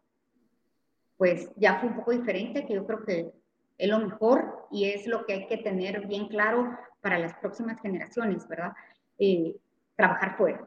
[1.17, 3.33] pues ya fue un poco diferente, que yo creo que
[3.79, 7.81] es lo mejor y es lo que hay que tener bien claro para las próximas
[7.81, 8.73] generaciones, ¿verdad?
[9.19, 9.57] Eh,
[9.97, 10.67] trabajar fuera.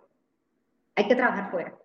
[0.96, 1.76] Hay que trabajar fuera.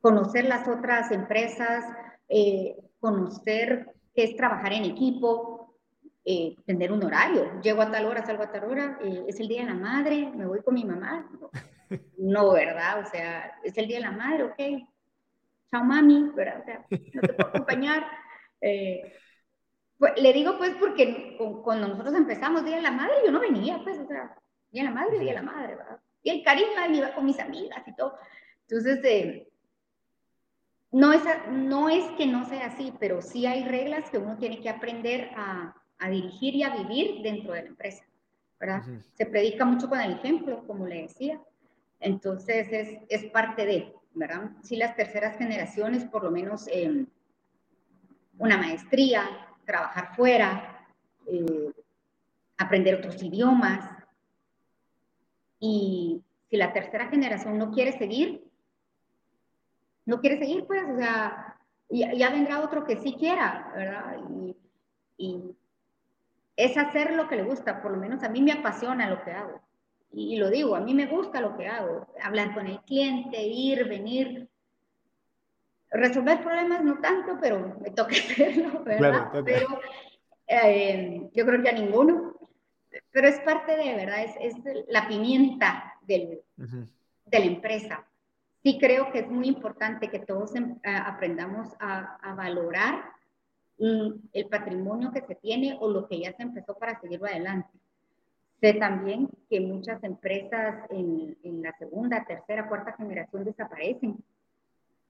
[0.00, 1.84] Conocer las otras empresas,
[2.28, 5.76] eh, conocer qué es trabajar en equipo,
[6.24, 7.60] eh, tener un horario.
[7.60, 10.46] Llego a tal hora, salgo a tal hora, es el día de la madre, me
[10.46, 11.28] voy con mi mamá.
[11.32, 11.50] No,
[12.18, 13.00] no, ¿verdad?
[13.00, 14.88] O sea, es el día de la madre, ok.
[15.70, 16.60] Chao, mami, ¿verdad?
[16.60, 18.04] O sea, no te puedo acompañar.
[20.02, 23.78] Pues, le digo, pues, porque cuando nosotros empezamos Día de la Madre, yo no venía,
[23.84, 24.36] pues, o sea,
[24.72, 26.00] Día de la Madre, Día de la Madre, ¿verdad?
[26.24, 28.16] Y el cariño, iba con mis amigas y todo.
[28.62, 29.48] Entonces, eh,
[30.90, 34.60] no es, no es que no sea así, pero sí hay reglas que uno tiene
[34.60, 38.04] que aprender a, a dirigir y a vivir dentro de la empresa,
[38.58, 38.82] ¿verdad?
[39.14, 41.40] Se predica mucho con el ejemplo, como le decía.
[42.00, 44.50] Entonces es, es parte de, ¿verdad?
[44.64, 47.06] Sí, las terceras generaciones, por lo menos eh,
[48.38, 50.86] una maestría, trabajar fuera,
[51.26, 51.72] eh,
[52.58, 53.88] aprender otros idiomas.
[55.58, 58.44] Y si la tercera generación no quiere seguir,
[60.04, 61.56] no quiere seguir, pues, o sea,
[61.88, 64.16] ya, vendrá otro que sí quiera, ¿verdad?
[64.30, 64.56] Y,
[65.16, 65.56] y,
[66.56, 69.30] es hacer lo que le gusta, por lo menos a mí me apasiona lo que
[69.30, 69.60] hago.
[70.12, 73.88] Y, lo digo, a mí me gusta lo que hago, hablar con el cliente, ir,
[73.88, 74.48] venir,
[75.92, 79.30] resolver problemas no tanto, pero me toca hacerlo, ¿verdad?
[79.44, 79.80] Pero
[80.46, 82.36] eh, yo creo que a ninguno.
[83.10, 84.24] Pero es parte de, ¿verdad?
[84.24, 88.06] Es, es la pimienta del, de la empresa
[88.62, 93.04] sí creo que es muy importante que todos em, aprendamos a, valorar
[93.78, 97.70] mm, el patrimonio que se tiene o lo que ya se empezó para seguirlo adelante.
[98.60, 104.22] Sé también que muchas empresas en, la segunda, tercera, cuarta generación desaparecen,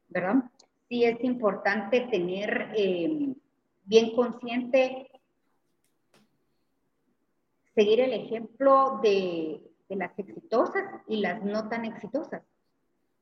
[0.09, 0.45] ¿verdad?
[0.92, 3.35] Sí es importante tener em,
[3.85, 5.11] bien consciente,
[7.74, 12.42] seguir el ejemplo de las exitosas y las no tan exitosas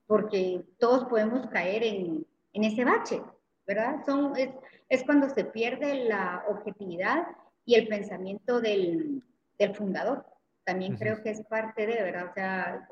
[0.09, 3.23] porque todos podemos caer en, en ese bache,
[3.69, 4.05] ¿verdad?
[4.05, 4.51] Son, es,
[4.89, 7.29] es, cuando se pierde la objetividad
[7.65, 9.23] y el pensamiento del,
[9.61, 10.27] del fundador.
[10.65, 12.31] También creo que es parte de, ¿verdad?
[12.31, 12.89] O sea,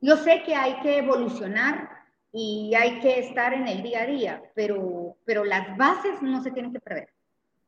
[0.00, 1.90] yo sé que hay que evolucionar
[2.32, 6.50] y hay que estar en el día a día, pero, pero las bases no se
[6.50, 7.10] tienen que perder.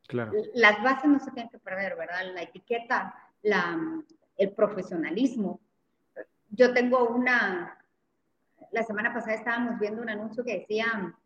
[0.06, 0.32] Claro.
[0.54, 2.32] Las bases no se tienen que perder, ¿verdad?
[2.34, 3.78] La etiqueta, la,
[4.36, 5.60] el profesionalismo,
[6.50, 7.78] yo tengo una,
[8.70, 11.16] la semana pasada estábamos viendo un anuncio que decía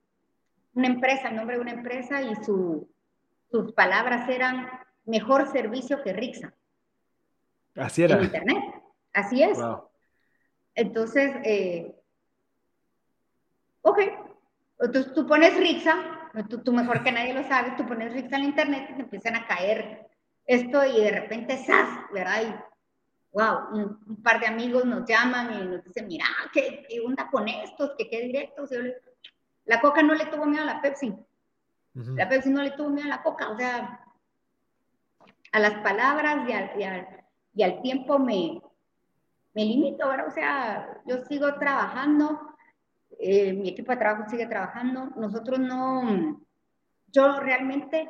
[0.75, 2.89] una empresa, el nombre de una empresa y su,
[3.51, 4.69] sus palabras eran
[5.05, 6.55] mejor servicio que Rixa.
[7.75, 8.17] Así era.
[8.17, 8.65] En Internet.
[9.13, 9.59] Así es.
[10.77, 11.95] Entonces, eh,
[13.83, 13.99] ok,
[14.79, 18.45] entonces tú pones Rixa, tú, tú, mejor que nadie lo sabes, tú pones Rixa en
[18.45, 20.07] Internet y te empiezan a caer
[20.47, 21.89] esto y de repente, ¡zas!
[22.13, 22.65] ¿verdad?
[23.33, 23.69] wow,
[24.07, 27.93] un, par de amigos nos llaman y nos dicen, mira, ¿qué, qué onda con estos?
[27.99, 28.71] ¿Qué, qué directos?
[29.67, 31.13] la coca no le tuvo miedo a la Pepsi.
[31.93, 33.51] La Pepsi no le tuvo miedo a la coca.
[33.51, 34.01] O sea,
[35.53, 38.63] a las palabras y al, y al, tiempo me,
[39.57, 40.29] me limito, ¿verdad?
[40.29, 42.39] O sea, yo sigo trabajando,
[43.19, 45.07] eh, mi equipo de trabajo sigue trabajando.
[45.17, 46.43] Nosotros no,
[47.11, 48.07] yo realmente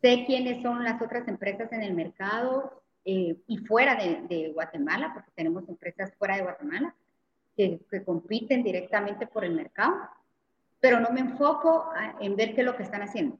[0.00, 5.30] sé quiénes son las otras empresas en el mercado, eh, y fuera de, Guatemala, porque
[5.36, 6.94] tenemos empresas fuera de Guatemala
[7.56, 9.94] que, compiten directamente por el mercado,
[10.80, 13.38] pero no me enfoco en ver qué es lo que están haciendo.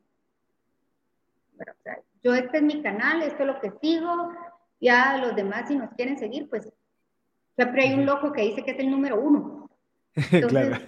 [2.22, 4.32] yo este es mi canal, esto es lo que sigo,
[4.80, 6.68] ya los demás si nos quieren seguir, pues
[7.62, 9.70] siempre hay un loco que dice que es el número uno.
[10.32, 10.80] Entonces,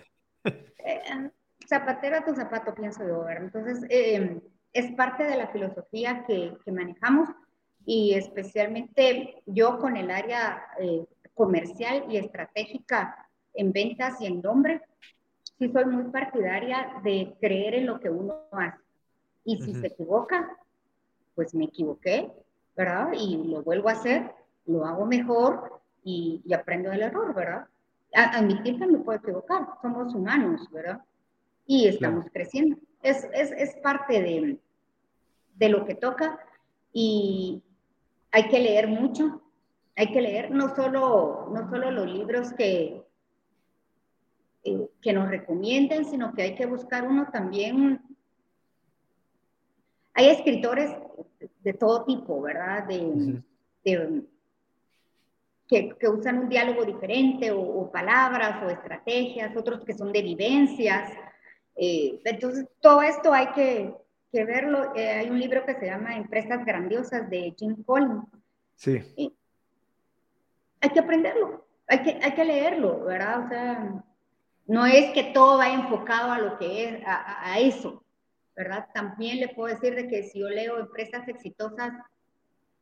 [0.44, 1.30] eh,
[1.68, 3.44] zapatero a tu zapato, pienso yo, ¿verdad?
[3.44, 4.40] Entonces, eh,
[4.72, 7.28] es parte de la filosofía que, que manejamos
[7.86, 14.80] y especialmente yo con el área eh, comercial y estratégica en ventas y en nombre,
[15.58, 18.82] sí soy muy partidaria de creer en lo que uno hace.
[19.44, 20.56] Y si se equivoca,
[21.34, 22.32] pues me equivoqué,
[22.74, 23.12] ¿verdad?
[23.12, 24.32] Y lo vuelvo a hacer,
[24.66, 27.66] lo hago mejor y, aprendo del error, ¿verdad?
[28.12, 31.02] admitir que me puedo equivocar, somos humanos, ¿verdad?
[31.66, 32.76] Y estamos creciendo.
[33.02, 34.60] Es, es, es parte de,
[35.56, 36.38] de lo que toca
[36.92, 37.60] y
[38.30, 39.42] hay que leer mucho,
[39.96, 43.04] hay que leer no solo, no solo los libros que,
[44.64, 48.00] eh, que nos recomienden, sino que hay que buscar uno también.
[50.14, 50.90] Hay escritores
[51.62, 52.84] de todo tipo, ¿verdad?
[52.88, 54.22] De,
[55.68, 61.10] que, que, usan un diálogo diferente o, palabras o estrategias, otros que son de vivencias.
[61.76, 63.94] Eh, entonces, todo esto hay que,
[64.30, 64.94] que verlo.
[64.94, 68.24] Eh, hay un libro que se llama Empresas Grandiosas de Jim Collins.
[68.76, 69.00] Sí.
[70.80, 73.46] hay que aprenderlo, hay que, hay que leerlo, ¿verdad?
[73.46, 74.04] O sea,
[74.66, 78.04] no es que todo va enfocado a lo que es, a, a eso,
[78.56, 78.88] ¿verdad?
[78.92, 81.92] También le puedo decir de que si yo leo Empresas Exitosas,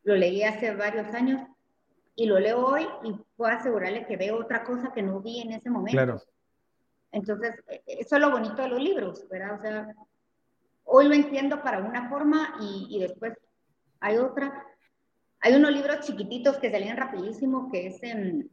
[0.03, 1.47] lo leí hace varios años
[2.15, 5.53] y lo leo hoy y puedo asegurarle que veo otra cosa que no vi en
[5.53, 5.97] ese momento.
[5.97, 6.23] Claro.
[7.11, 9.59] Entonces, e, e, eso es lo bonito de los libros, ¿verdad?
[9.59, 9.95] O sea,
[10.85, 13.35] hoy lo entiendo para una forma y, y después
[14.01, 14.67] hay otra.
[15.41, 18.51] Hay unos libros chiquititos que se leen rapidísimo, que es en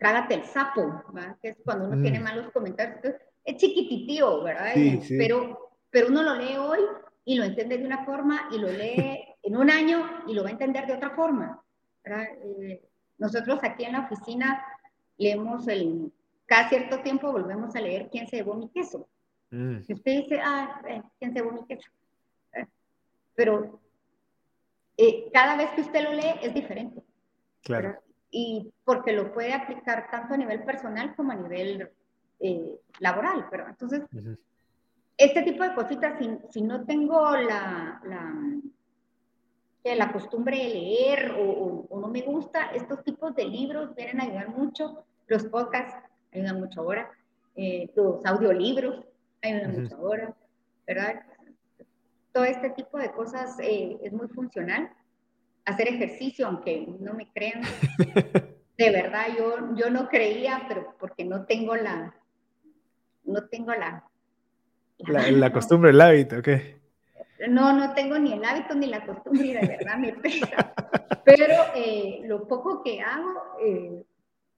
[0.00, 1.36] Trágate el sapo, ¿verdad?
[1.42, 2.22] que es cuando uno tiene mm.
[2.22, 3.16] malos comentarios.
[3.44, 4.72] Es chiquititío, ¿verdad?
[4.72, 5.18] Sí, sí.
[5.18, 6.78] Pero, pero uno lo lee hoy
[7.26, 10.48] y lo entiende de una forma y lo lee en un año y lo va
[10.48, 11.62] a entender de otra forma.
[12.18, 12.82] Eh,
[13.18, 14.64] nosotros aquí en la oficina
[15.16, 16.12] leemos el,
[16.46, 19.08] cada cierto tiempo volvemos a leer quién se llevó mi queso.
[19.50, 19.78] Mm.
[19.86, 21.90] Y usted dice, ah, eh, quién se llevó mi queso.
[22.52, 22.66] Eh,
[23.34, 23.80] pero
[25.32, 27.02] cada vez que usted lo lee es diferente.
[27.62, 27.98] Claro.
[28.30, 31.90] Y porque lo puede aplicar tanto a nivel personal como a nivel
[33.00, 33.46] laboral.
[33.50, 34.02] Pero entonces,
[35.16, 38.60] este tipo de cositas, si, si no tengo la, la
[39.82, 44.24] que la costumbre de leer o, no me gusta, estos tipos de libros vienen a
[44.24, 45.96] ayudar mucho, los podcasts
[46.32, 47.10] ayudan mucho ahora,
[47.56, 49.04] eh, los audiolibros
[49.42, 50.34] ayudan mucho ahora,
[50.86, 51.22] ¿verdad?
[52.32, 54.90] Todo este tipo de cosas eh, es muy funcional.
[55.64, 57.62] Hacer ejercicio, aunque no me crean,
[58.78, 62.14] de verdad yo, yo no creía, pero porque no tengo la,
[63.24, 64.04] no tengo la...
[64.98, 66.48] La, la costumbre, el hábito, ¿ok?
[67.48, 70.74] No, no tengo ni el hábito ni la costumbre de verdad me pesa.
[71.24, 74.04] Pero eh, lo poco que hago, eh,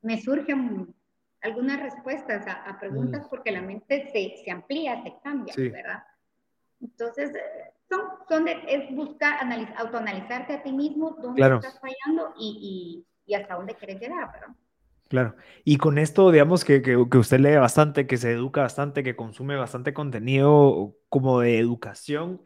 [0.03, 0.95] me surgen
[1.43, 3.29] algunas respuestas a, preguntas mm.
[3.29, 6.05] porque la mente se, se amplía, se cambia, ¿verdad?
[6.81, 9.39] Entonces, eh, son, son de, es buscar,
[9.77, 14.55] autoanalizarte a ti mismo, dónde estás fallando y, y, y, hasta dónde quieres llegar, ¿verdad?
[15.09, 15.37] Claro.
[15.65, 19.15] Y con esto, digamos que, que, que, usted lee bastante, que se educa bastante, que
[19.15, 22.41] consume bastante contenido como de educación,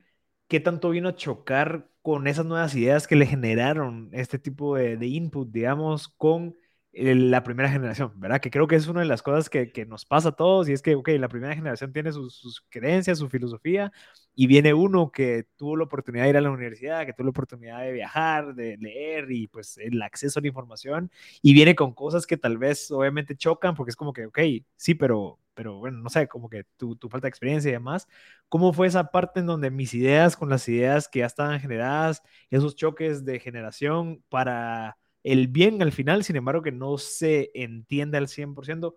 [0.48, 4.96] qué tanto vino a chocar con esas nuevas ideas que le generaron este tipo de,
[4.96, 6.56] de input, digamos, con
[6.98, 8.40] la primera generación, ¿verdad?
[8.40, 10.80] Que creo que es una de las cosas que, nos pasa a todos y es
[10.80, 13.92] que, ok, la primera generación tiene sus, creencias, su filosofía
[14.34, 17.30] y viene uno que tuvo la oportunidad de ir a la universidad, que tuvo la
[17.30, 21.10] oportunidad de viajar, de leer y pues el acceso a la información
[21.42, 24.38] y viene con cosas que tal vez obviamente chocan porque es como que, ok,
[24.76, 28.08] sí, pero, pero bueno, no sé, como que tu falta de experiencia y demás.
[28.48, 32.22] ¿Cómo fue esa parte en donde mis ideas con las ideas que ya estaban generadas,
[32.50, 38.16] esos choques de generación para el bien al final, sin embargo, que no se entiende
[38.16, 38.94] al 100%.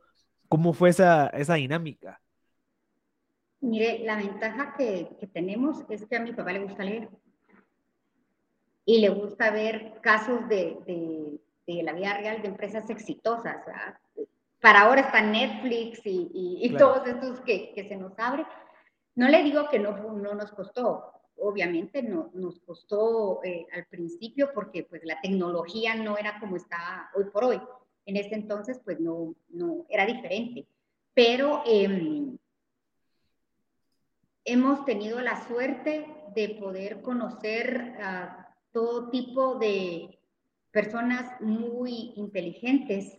[0.48, 2.22] ¿Cómo fue esa, esa dinámica?
[3.62, 7.10] Mire, la ventaja que, que, tenemos es que a mi papá le gusta leer
[8.86, 13.66] y le gusta ver casos de, de, de la vida real de empresas exitosas.
[13.66, 13.98] ¿verdad?
[14.62, 18.46] Para ahora está Netflix y, y, y todos estos que, que, se nos abre.
[19.16, 24.52] No le digo que no, no nos costó, obviamente no, nos costó eh, al principio
[24.54, 27.62] porque pues la tecnología no era como está hoy por hoy.
[28.06, 30.66] En ese entonces pues no, no era diferente.
[31.14, 32.38] Pero eh,
[34.46, 40.20] hemos tenido la suerte de poder conocer a todo tipo de
[40.72, 43.18] personas muy inteligentes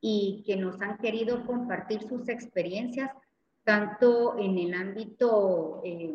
[0.00, 3.10] y que nos han querido compartir sus experiencias
[3.64, 6.12] tanto en el ámbito eh,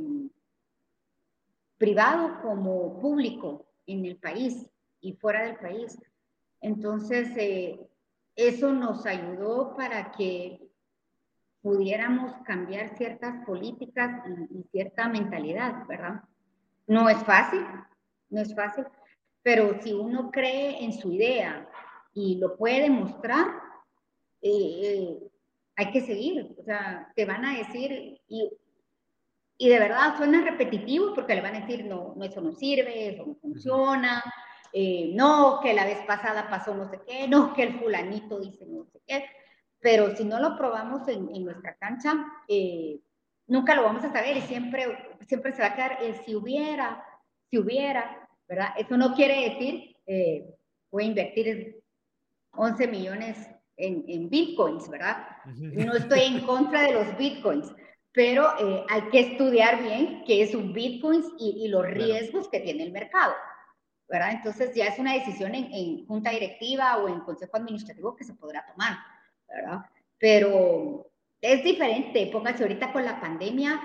[1.78, 4.70] privado como público en el país
[5.02, 5.98] y fuera del país.
[6.62, 7.80] Entonces, eh,
[8.36, 10.68] eso nos ayudó para que
[11.62, 16.24] pudiéramos cambiar ciertas políticas y, cierta mentalidad, ¿verdad?
[16.88, 17.66] No es fácil,
[18.30, 18.86] no es fácil,
[19.42, 21.68] pero si uno cree en su idea
[22.14, 23.48] y lo puede demostrar,
[24.42, 25.18] eh, eh,
[25.76, 26.56] hay que seguir.
[26.58, 28.22] O sea, te van a decir,
[29.58, 33.10] y de verdad suena repetitivo porque le van a decir, no, no eso no sirve,
[33.10, 34.24] eso no funciona,
[34.74, 38.66] eh, no, que la vez pasada pasó no sé qué, no, que el fulanito dice
[38.68, 39.26] no sé qué.
[39.80, 42.14] Pero si no lo probamos en, en nuestra cancha,
[42.48, 43.00] eh,
[43.48, 44.98] nunca lo vamos a saber y siempre
[45.28, 47.04] siempre se va a quedar el si hubiera,
[47.50, 48.70] si hubiera, ¿verdad?
[48.78, 50.46] Eso no quiere decir, eh,
[50.92, 51.82] voy a invertir
[52.52, 55.28] 11 millones en, en, bitcoins, ¿verdad?
[55.46, 57.72] No estoy en contra de los bitcoins,
[58.18, 62.60] pero eh, hay que estudiar bien qué es un bitcoin y, y los riesgos que
[62.62, 63.36] tiene el mercado.
[64.10, 64.32] ¿verdad?
[64.32, 68.34] Entonces ya es una decisión en, en, junta directiva o en consejo administrativo que se
[68.34, 68.98] podrá tomar,
[69.48, 69.82] ¿verdad?
[70.18, 71.12] Pero
[71.42, 73.80] es diferente, póngase ahorita con la pandemia,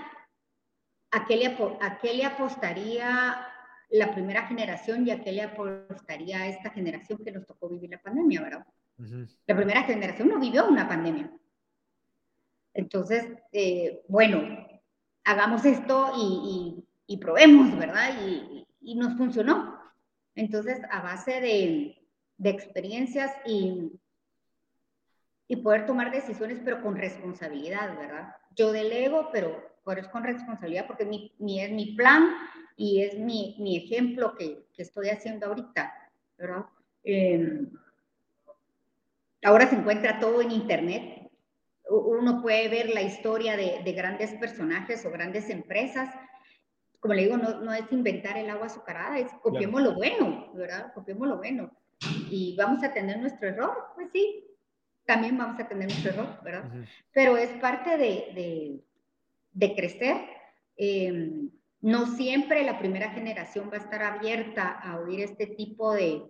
[1.11, 3.47] ¿a qué le, a qué le apostaría
[3.91, 8.01] la primera generación y a qué le apostaría esta generación que nos tocó vivir la
[8.01, 8.66] pandemia, ¿verdad?
[9.47, 11.30] La primera generación no vivió una pandemia.
[12.75, 14.66] Entonces, eh, bueno,
[15.25, 16.87] hagamos esto y,
[17.20, 18.11] probemos, ¿verdad?
[18.81, 19.79] Y, nos funcionó.
[20.35, 21.99] Entonces, a base de,
[22.51, 23.99] experiencias y,
[25.62, 28.35] poder tomar decisiones, pero con responsabilidad, ¿verdad?
[28.57, 32.35] Yo delego, pero, pero es con responsabilidad porque mi, es mi plan
[32.75, 35.93] y es mi, mi ejemplo que, que, estoy haciendo ahorita,
[36.39, 36.64] ¿verdad?
[37.05, 37.66] Eh,
[39.45, 41.22] ahora se encuentra todo en Internet.
[42.01, 46.09] Uno puede ver la historia de, de grandes personajes o grandes empresas
[47.03, 49.90] como le digo, no, no, es inventar el agua azucarada, es copiemos claro.
[49.90, 50.93] lo bueno, ¿verdad?
[50.95, 51.72] Copiemos lo bueno.
[52.30, 54.47] Y vamos a tener nuestro error, pues sí,
[55.05, 56.64] también vamos a tener nuestro error, ¿verdad?
[56.66, 56.88] Uh -huh.
[57.12, 58.80] Pero es parte de, de,
[59.53, 60.16] de crecer.
[60.76, 61.49] Eh,
[61.80, 66.22] no siempre la primera generación va a estar abierta a oír este tipo de,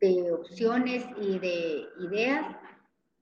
[0.00, 2.44] de opciones y de ideas,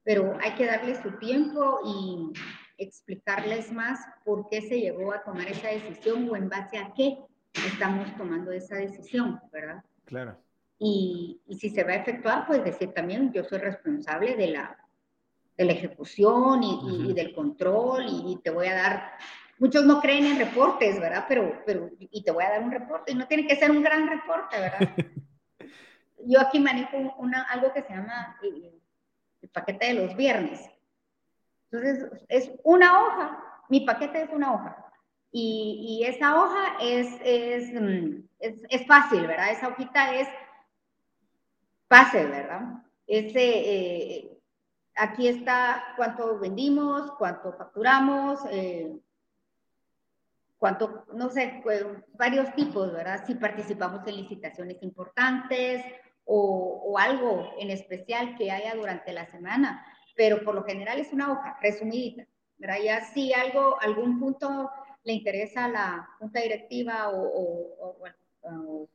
[0.06, 2.32] pero hay que darle su tiempo y
[2.78, 7.18] explicarles más por qué se llegó a tomar esa decisión o en base a qué
[7.66, 9.82] estamos tomando esa decisión, ¿verdad?
[10.04, 10.38] Claro.
[10.78, 14.78] Y, y si se va a efectuar, pues decir también, yo soy responsable de la,
[15.56, 17.06] de la ejecución y, uh -huh.
[17.06, 19.12] y, y del control y, te voy a dar,
[19.58, 21.24] muchos no creen en reportes, ¿verdad?
[21.28, 23.82] Pero, pero, y te voy a dar un reporte, y no tiene que ser un
[23.82, 24.78] gran reporte, ¿verdad?
[26.24, 28.76] yo aquí manejo una, algo que se llama el,
[29.42, 30.60] el paquete de los viernes.
[31.70, 34.76] Entonces, es una hoja, mi paquete es una hoja.
[35.32, 39.50] Y, y esa hoja es, es, mm, es, fácil, ¿verdad?
[39.50, 40.28] Esa hojita es
[41.88, 42.62] fácil, ¿verdad?
[43.06, 44.38] Ese, eh,
[44.94, 48.96] aquí está cuánto vendimos, cuánto facturamos, eh,
[50.58, 51.62] cuánto, no sé,
[52.14, 53.24] varios tipos, ¿verdad?
[53.26, 55.84] Si participamos en licitaciones importantes
[56.26, 59.84] o, o algo en especial que haya durante la semana
[60.16, 62.78] pero por lo general es una hoja resumidita, ¿verdad?
[62.82, 64.70] Ya si algo, algún punto
[65.04, 68.02] le interesa a la junta directiva o, o,
[68.42, 68.88] o,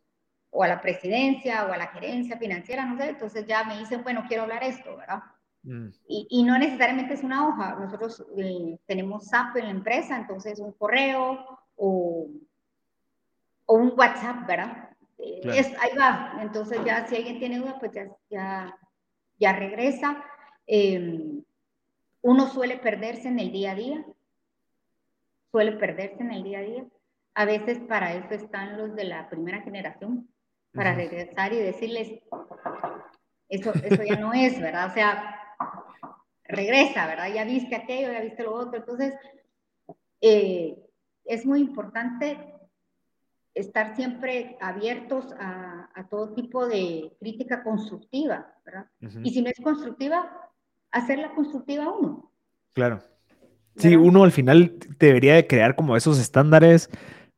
[0.49, 4.03] o, a la presidencia o a la gerencia financiera, no sé, entonces ya me dicen,
[4.03, 5.23] bueno, quiero hablar esto, ¿verdad?
[5.63, 5.89] Mm.
[6.07, 10.59] Y, y, no necesariamente es una hoja, nosotros eh, tenemos SAP en la empresa, entonces
[10.59, 12.27] un correo o,
[13.67, 14.89] o un WhatsApp, ¿verdad?
[15.41, 15.57] Claro.
[15.59, 18.77] Es, ahí va, entonces ya si alguien tiene duda, pues ya, ya,
[19.39, 20.23] ya regresa
[20.67, 21.41] eh,
[22.21, 24.05] uno suele perderse en el día a día,
[25.51, 26.85] suele perderse en el día a día.
[27.33, 30.29] A veces para eso están los de la primera generación,
[30.73, 30.97] para uh -huh.
[30.97, 32.21] regresar y decirles,
[33.49, 34.87] eso, eso ya no es, ¿verdad?
[34.87, 35.37] O sea,
[36.45, 37.33] regresa, ¿verdad?
[37.33, 38.77] Ya viste aquello, ya viste lo otro.
[38.77, 39.13] Entonces,
[40.21, 40.77] eh,
[41.25, 42.53] es muy importante
[43.61, 48.87] estar siempre abiertos a, a, todo tipo de crítica constructiva, ¿verdad?
[49.01, 49.21] Uh -huh.
[49.23, 50.29] Y si no es constructiva,
[50.91, 52.31] hacerla constructiva uno.
[52.73, 53.01] Claro.
[53.77, 56.89] Sí, uno al final debería de crear como esos estándares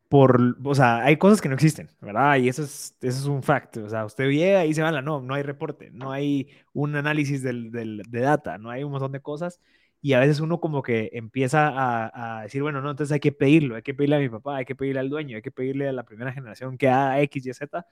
[0.09, 2.37] por, o sea, hay cosas que no existen, ¿verdad?
[2.37, 3.77] Y eso es, eso es un fact.
[3.77, 7.41] O sea, usted llega y se va, no, no hay reporte, no hay un análisis
[7.41, 9.59] del, del, de data, no hay un montón de cosas.
[10.03, 13.31] Y a veces uno como que empieza a, a, decir, bueno, no, entonces hay que
[13.31, 15.87] pedirlo, hay que pedirle a mi papá, hay que pedirle al dueño, hay que pedirle
[15.87, 17.85] a la primera generación que haga X, Y, Z.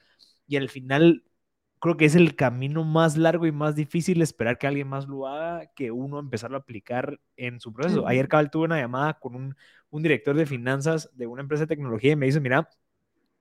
[0.45, 1.23] Y al final
[1.79, 5.25] creo que es el camino más largo y más difícil esperar que alguien más lo
[5.27, 8.05] haga que uno empezarlo a aplicar en su proceso.
[8.07, 9.55] Ayer cabal tuve una llamada con un,
[9.89, 12.69] un, director de finanzas de una empresa de tecnología y me dice, mira,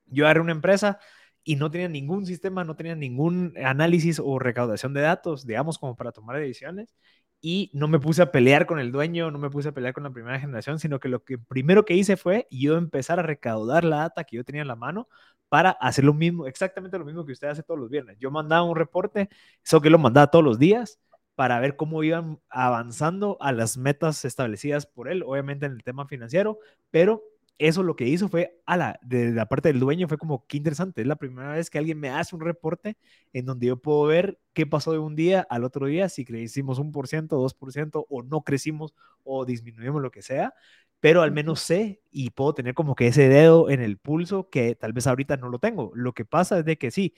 [0.07, 0.99] yo agarré una empresa
[1.45, 5.97] y no tenía ningún sistema, no tenía ningún análisis o recaudación de datos, digamos, como
[5.97, 6.95] para tomar decisiones.
[7.41, 10.05] Y no me puse a pelear con el dueño, no me puse a pelear con
[10.05, 13.85] la primera generación, sino que lo que primero que hice fue yo empezar a recaudar
[13.85, 15.09] la data que yo tenía en la mano
[15.49, 18.19] para hacer lo mismo, exactamente lo mismo que usted hace todos los viernes.
[18.21, 19.31] Yo mandaba un reporte,
[19.65, 21.01] eso que lo mandaba todos los días,
[21.35, 26.07] para ver cómo iban avanzando a las metas establecidas por él, obviamente en el tema
[26.07, 26.59] financiero,
[26.91, 27.23] pero
[27.61, 30.57] eso lo que hizo fue, a la, de la parte del dueño, fue como, qué
[30.57, 32.97] interesante, es la primera vez que alguien me hace un reporte
[33.33, 36.79] en donde yo puedo ver qué pasó de un día al otro día, si crecimos
[36.79, 38.95] un por ciento, dos por ciento, o no crecimos,
[39.25, 40.55] o disminuimos lo que sea,
[41.01, 44.75] pero al menos sé y puedo tener como que ese dedo en el pulso que
[44.75, 45.93] tal vez ahorita no lo tengo.
[45.95, 47.15] Lo que pasa es de que sí,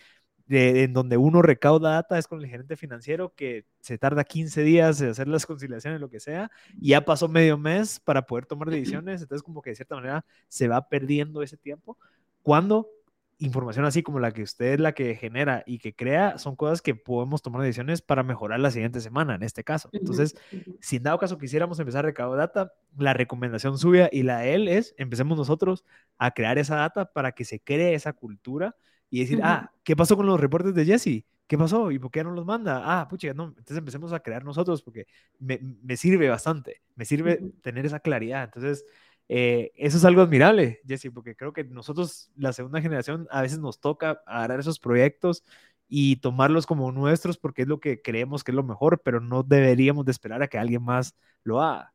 [0.53, 4.63] de, en donde uno recauda data es con el gerente financiero que se tarda 15
[4.63, 8.45] días de hacer las conciliaciones, lo que sea, y ya pasó medio mes para poder
[8.45, 11.97] tomar decisiones, entonces como que de cierta manera se va perdiendo ese tiempo.
[12.43, 12.91] Cuando
[13.39, 16.83] información así como la que usted es la que genera y que crea, son cosas
[16.83, 19.89] que podemos tomar decisiones para mejorar la siguiente semana, en este caso.
[19.93, 20.37] Entonces,
[20.81, 24.53] si en dado caso quisiéramos empezar a recaudar data, la recomendación suya y la de
[24.53, 25.83] él es, empecemos nosotros
[26.19, 28.77] a crear esa data para que se cree esa cultura
[29.13, 31.27] y decir, ah, ¿qué pasó con los reportes de Jesse?
[31.47, 31.91] ¿Qué pasó?
[31.91, 32.81] ¿Y por qué no los manda?
[32.83, 35.07] Ah, pucha, no, entonces empecemos a crear nosotros porque
[35.39, 38.45] me, me sirve bastante, me sirve tener esa claridad.
[38.45, 38.87] Entonces,
[39.29, 43.59] eh, eso es algo admirable, Jesse, porque creo que nosotros, la segunda generación, a veces
[43.59, 45.45] nos toca agarrar esos proyectos
[45.89, 49.43] y tomarlos como nuestros porque es lo que creemos que es lo mejor, pero no
[49.43, 51.93] deberíamos de esperar a que alguien más lo haga.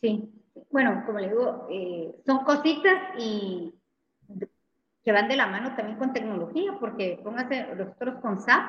[0.00, 0.30] Sí,
[0.70, 3.74] bueno, como le digo, eh, son cositas y
[5.08, 8.60] que van de la mano también con tecnología, porque póngase nosotros con SAP,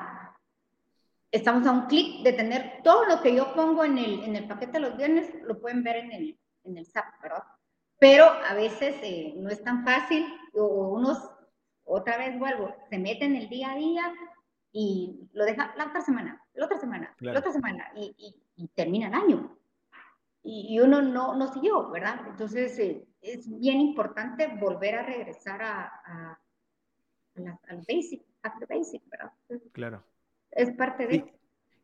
[1.30, 4.48] estamos a un clic de tener todo lo que yo pongo en el, en el
[4.48, 7.44] paquete de los viernes, lo pueden ver en el, en el SAP, ¿verdad?
[8.00, 11.30] pero a veces eh, no es tan fácil, o unos,
[11.84, 14.14] otra vez vuelvo, se meten el día a día
[14.72, 19.14] y lo deja la otra semana, la otra semana, la otra semana, y, termina el
[19.14, 19.58] año.
[20.42, 22.22] Y, uno no, no siguió, ¿verdad?
[22.30, 26.40] Entonces eh, es bien importante volver a regresar a, a,
[27.68, 29.32] al basic, a basic, ¿verdad?
[29.72, 30.04] Claro.
[30.52, 31.34] Es parte de...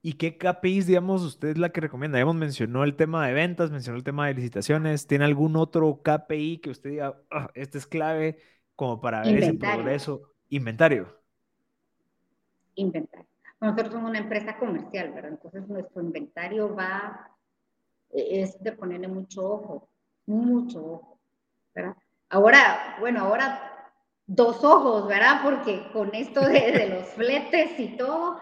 [0.01, 2.19] ¿Y qué KPIs, digamos, usted es la que recomienda?
[2.19, 5.07] Hemos mencionó el tema de ventas, mencionó el tema de licitaciones.
[5.07, 8.37] ¿Tiene algún otro KPI que usted diga, ah, este es clave
[8.75, 10.29] como para ver ese progreso?
[10.49, 11.07] Inventario.
[12.75, 13.27] Inventario.
[13.59, 15.31] Nosotros somos una empresa comercial, ¿verdad?
[15.31, 17.35] Entonces nuestro inventario va,
[18.11, 19.89] e, es de ponerle mucho ojo,
[20.27, 21.14] mucho ojo,
[21.75, 21.95] ¿verdad?
[22.29, 23.91] Ahora, bueno, ahora
[24.25, 25.41] dos ojos, ¿verdad?
[25.43, 28.39] Porque con esto de, de los fletes y todo,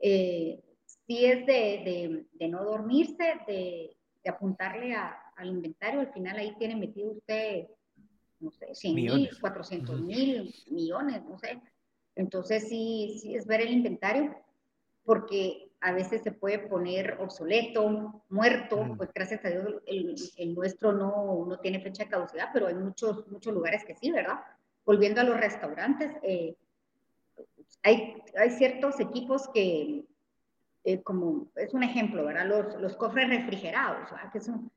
[0.00, 0.62] eh,
[1.06, 6.00] sí es de, de, no dormirse, de, de apuntarle a, al inventario.
[6.00, 7.68] Al final ahí tiene metido usted,
[8.40, 11.60] no sé, 100 mil, 400 mil, millones, no sé.
[12.14, 14.36] Entonces sí, sí es ver el inventario,
[15.04, 20.92] porque a veces se puede poner obsoleto, muerto, pues gracias a Dios el, el, nuestro
[20.92, 24.40] no, no tiene fecha de caducidad, pero hay muchos, muchos lugares que sí, ¿verdad?
[24.84, 26.56] Volviendo a los restaurantes, eh,
[27.82, 30.04] hay, hay ciertos equipos que
[30.84, 32.46] eh, como es un ejemplo, ¿verdad?
[32.46, 34.32] Los, los cofres refrigerados, ¿verdad?
[34.32, 34.70] Que, son,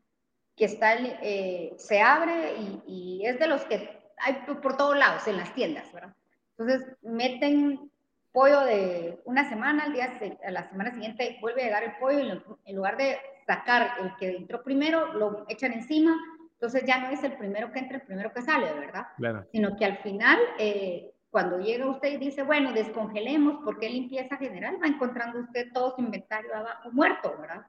[0.56, 5.28] que está, eh, se abre y, y, es de los que hay por todos lados
[5.28, 6.16] en las tiendas, ¿verdad?
[6.58, 7.92] Entonces meten
[8.36, 12.20] pollo de una semana, al día, a la semana siguiente vuelve a llegar el pollo
[12.20, 13.18] y en lugar de
[13.48, 16.16] sacar el que entró primero, lo echan encima,
[16.52, 19.08] entonces ya no es el primero que entra, el primero que sale, ¿verdad?
[19.18, 19.46] Claro.
[19.52, 24.80] Sino que al final eh, cuando llega usted y dice, bueno, descongelemos, porque limpieza general?
[24.82, 27.66] Va encontrando usted todo su inventario abajo muerto, ¿verdad?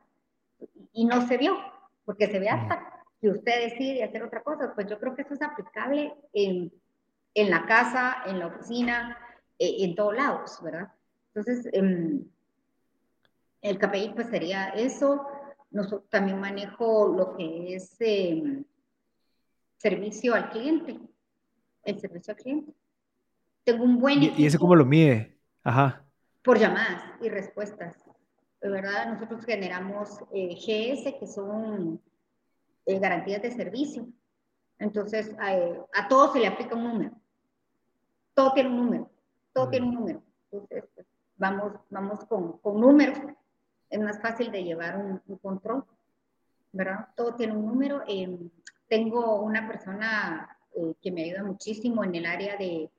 [0.93, 1.57] Y no se vio,
[2.05, 4.73] porque se ve hasta que usted decide hacer otra cosa.
[4.75, 6.73] Pues yo creo que eso es aplicable en,
[7.35, 9.19] en la casa, en la oficina,
[9.59, 10.93] eh, en todos lados, ¿verdad?
[11.35, 12.25] Entonces, em,
[13.63, 15.27] el KPI pues sería eso.
[15.71, 18.65] Nosotros también manejo lo que es em,
[19.77, 20.99] servicio al cliente,
[21.85, 22.73] el servicio al cliente
[23.67, 24.37] tengo un buen equipo.
[24.39, 25.37] ¿Y ese cómo lo mide?
[25.65, 26.05] Ajá.
[26.45, 27.97] Por llamadas y respuestas.
[28.61, 32.01] De verdad, nosotros generamos eh, GS, que son
[32.87, 34.07] eh, garantías de servicio.
[34.79, 37.13] Entonces, a todos se le aplica un número.
[38.35, 39.11] Todo tiene un número.
[39.57, 40.23] Todo tiene un número.
[40.53, 43.19] Entonces, pues, vamos, vamos con, con, números.
[43.91, 45.85] Es más fácil de llevar un, control.
[46.73, 47.09] ¿Verdad?
[47.17, 48.03] Todo tiene un número.
[48.07, 48.51] Em,
[48.89, 52.91] tengo una persona eh, que me ayuda muchísimo en el área de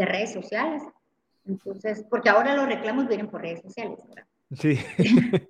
[0.00, 0.82] de redes sociales.
[1.46, 4.26] Entonces, porque ahora los reclamos vienen por redes sociales, ¿verdad?
[4.52, 4.78] Sí.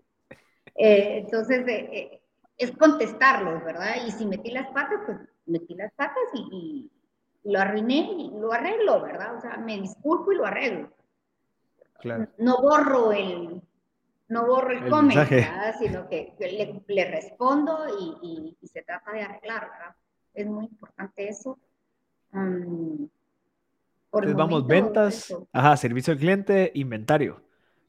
[0.75, 2.21] eh, entonces, eh, eh,
[2.59, 3.95] es contestarlos, ¿verdad?
[4.07, 6.91] Y si metí las patas, pues metí las patas y, y,
[7.45, 9.36] lo arruiné y lo arreglo, ¿verdad?
[9.36, 10.91] O sea, me disculpo y lo arreglo.
[12.01, 12.28] Claro.
[12.38, 13.61] No borro el,
[14.28, 17.78] no borro el, el sino que le, le respondo
[18.22, 19.95] y, y, se trata de arreglar, ¿verdad?
[20.32, 21.59] Es muy importante eso.
[22.32, 23.09] Um,
[24.12, 27.43] entonces vamos, ventas, ajá, servicio al cliente, inventario.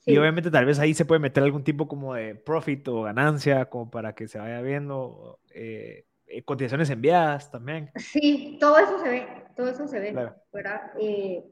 [0.06, 3.66] Y obviamente tal vez ahí se puede meter algún tipo como de profit o ganancia,
[3.66, 7.92] como para que se vaya viendo, eh, eh, cotizaciones enviadas también.
[7.96, 10.92] Sí, todo eso se ve, todo eso se ve, ¿verdad?
[11.00, 11.44] Eh,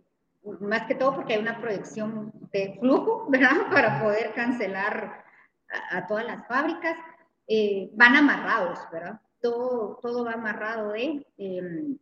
[0.61, 3.69] más que todo porque hay una proyección de flujo, ¿verdad?
[3.71, 5.23] Para poder cancelar
[5.91, 6.97] a, todas las fábricas.
[7.93, 9.19] van amarrados, ¿verdad?
[9.41, 11.97] todo, todo va amarrado de, em,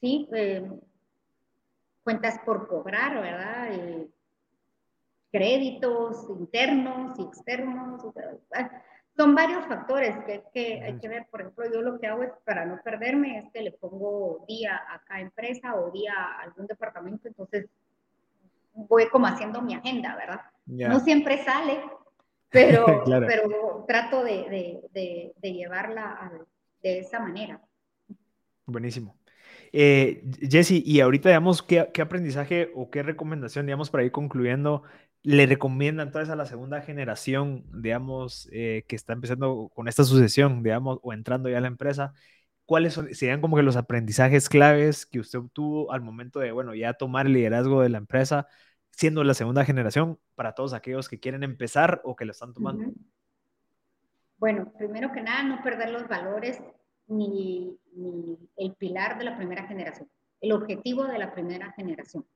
[0.00, 0.80] sí, em,
[2.02, 3.68] cuentas por cobrar, ¿verdad?
[3.72, 4.10] Eh,
[5.30, 8.02] créditos internos y externos.
[9.16, 11.26] Son varios factores que, que hay que ver.
[11.30, 14.80] Por ejemplo, yo lo que hago es, para no perderme, es que le pongo día
[14.88, 17.66] a cada empresa o día a algún departamento, entonces
[18.74, 20.40] voy como haciendo mi agenda, ¿verdad?
[20.66, 21.80] No siempre sale,
[22.50, 26.30] pero, pero trato de, de, de, llevarla
[26.82, 27.60] de esa manera.
[28.66, 29.16] Buenísimo.
[29.72, 34.84] Eh, Jesse, y ahorita, digamos, ¿qué, ¿qué, aprendizaje o qué recomendación, digamos, para ir concluyendo,
[35.24, 40.62] le recomiendan entonces a la segunda generación, digamos, eh, que está empezando con esta sucesión,
[40.62, 42.12] digamos, o entrando ya a la empresa?
[42.66, 46.92] ¿Cuáles serían como que los aprendizajes claves que usted obtuvo al momento de, bueno, ya
[46.92, 48.46] tomar el liderazgo de la empresa,
[48.90, 52.92] siendo la segunda generación, para todos aquellos que quieren empezar o que lo están tomando?
[54.36, 56.60] Bueno, primero que nada, no perder los valores
[57.06, 57.78] ni,
[58.58, 60.06] el pilar de la primera generación,
[60.42, 62.26] el objetivo de la primera generación.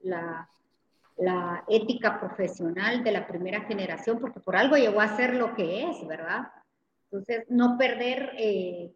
[0.00, 0.48] La,
[1.20, 5.88] la ética profesional de la primera generación, porque por algo llegó a ser lo que
[5.88, 6.48] es, ¿verdad?
[7.04, 8.92] Entonces, no perder eh,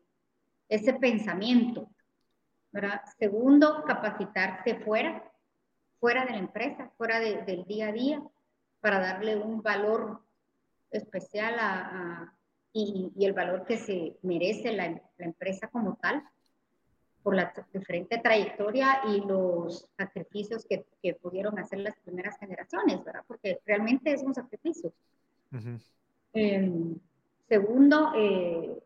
[0.68, 1.88] ese pensamiento.
[2.74, 3.02] ¿verdad?
[3.20, 5.22] Segundo, capacitarse fuera,
[6.00, 8.22] fuera de la empresa, fuera del día a día,
[8.80, 10.20] para darle un valor
[10.90, 12.34] especial a,
[12.72, 16.24] y, el valor que se merece la, empresa como tal
[17.24, 23.24] por la diferente trayectoria y los sacrificios que, que, pudieron hacer las primeras generaciones, ¿verdad?
[23.26, 24.92] Porque realmente es un sacrificio.
[26.34, 26.96] Em,
[27.48, 28.78] segundo, eh,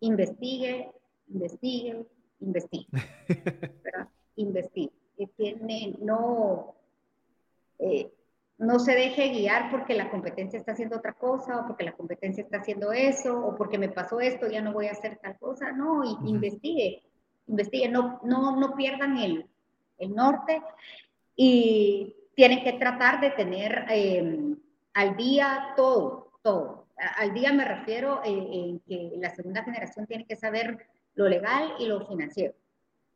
[0.00, 0.90] investigue,
[1.28, 2.06] investigue,
[2.40, 2.86] investigue.
[3.84, 4.08] ¿verdad?
[4.36, 4.92] Investigue.
[5.36, 6.76] Tiene, no,
[7.78, 8.10] eh,
[8.58, 12.42] no se deje guiar porque la competencia está haciendo otra cosa o porque la competencia
[12.42, 15.72] está haciendo eso o porque me pasó esto, ya no voy a hacer tal cosa.
[15.72, 17.02] No, investigue,
[17.46, 19.46] investigue, no, no, no pierdan el,
[19.98, 20.62] el norte
[21.34, 24.56] y tienen que tratar de tener em,
[24.94, 26.86] al día todo, todo.
[27.18, 31.86] Al día me refiero en que la segunda generación tiene que saber lo legal y
[31.86, 32.54] lo financiero.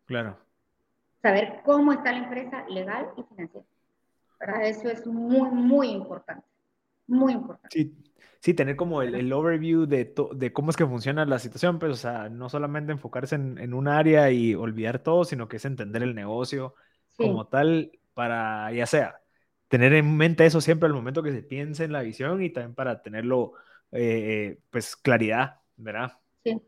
[0.05, 0.37] Claro.
[1.23, 3.67] Saber cómo está la empresa legal y financiera.
[4.63, 6.47] Eso es muy, muy importante,
[7.07, 7.69] muy importante.
[7.79, 7.95] Sí,
[8.41, 11.97] sí tener como el, overview de, de, cómo es que funciona la situación, pues, o
[11.97, 16.03] sea, no solamente enfocarse en, en un área y olvidar todo, sino que es entender
[16.03, 16.75] el negocio
[17.17, 19.21] como tal para, ya sea,
[19.69, 22.75] tener en mente eso siempre al momento que se piense en la visión y también
[22.75, 23.53] para tenerlo,
[23.93, 26.13] eh, pues, claridad, ¿verdad?
[26.43, 26.61] Sí.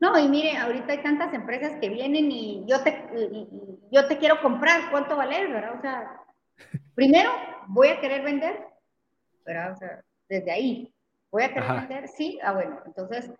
[0.00, 3.08] No, y mire, ahorita hay tantas empresas que vienen y yo te,
[3.92, 5.78] yo te quiero comprar, ¿cuánto vale, verdad?
[5.78, 6.23] O sea,
[6.94, 7.30] Primero,
[7.66, 8.66] voy a querer vender,
[9.44, 9.72] ¿verdad?
[9.72, 10.94] O sea, desde ahí,
[11.30, 13.32] voy a querer vender, sí, ah, bueno, entonces,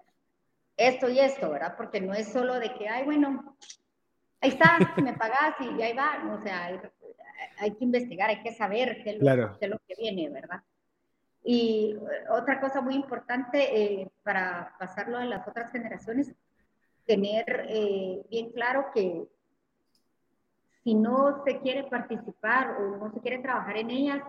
[0.76, 1.74] esto y esto, ¿verdad?
[1.76, 3.56] Porque no es solo de que, ay, bueno,
[4.40, 6.66] ahí está, me pagas y ahí va, o sea,
[7.58, 10.62] hay, que investigar, hay que saber qué es, lo, que viene, ¿verdad?
[11.44, 11.96] Y
[12.30, 16.34] otra cosa muy importante eh, para pasarlo a las otras generaciones,
[17.06, 19.28] tener eh, bien claro que
[20.84, 24.22] si no se quiere participar o no se quiere trabajar en ellas,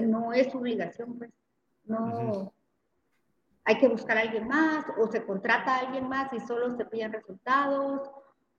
[0.00, 1.30] no es obligación, pues.
[1.84, 2.52] No.
[3.64, 6.84] Hay que buscar a alguien más, o se contrata a alguien más y solo se
[6.86, 8.10] piden resultados,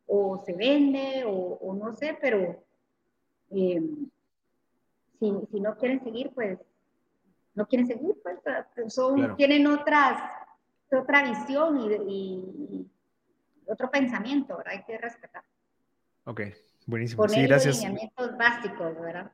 [0.06, 2.64] o se vende, o, no sé, pero
[3.50, 3.82] eh,
[5.20, 6.60] si, no quieren seguir, pues
[7.56, 8.40] no quieren seguir, pues
[8.94, 10.22] son, tienen otras,
[10.92, 12.90] otra visión y, y,
[13.68, 14.74] otro pensamiento, ¿verdad?
[14.74, 15.44] Hay que respetar.
[16.26, 16.42] Ok,
[16.86, 17.28] Buenísimo.
[17.28, 17.78] sí, gracias.
[17.78, 19.32] lineamientos básicos, ¿verdad?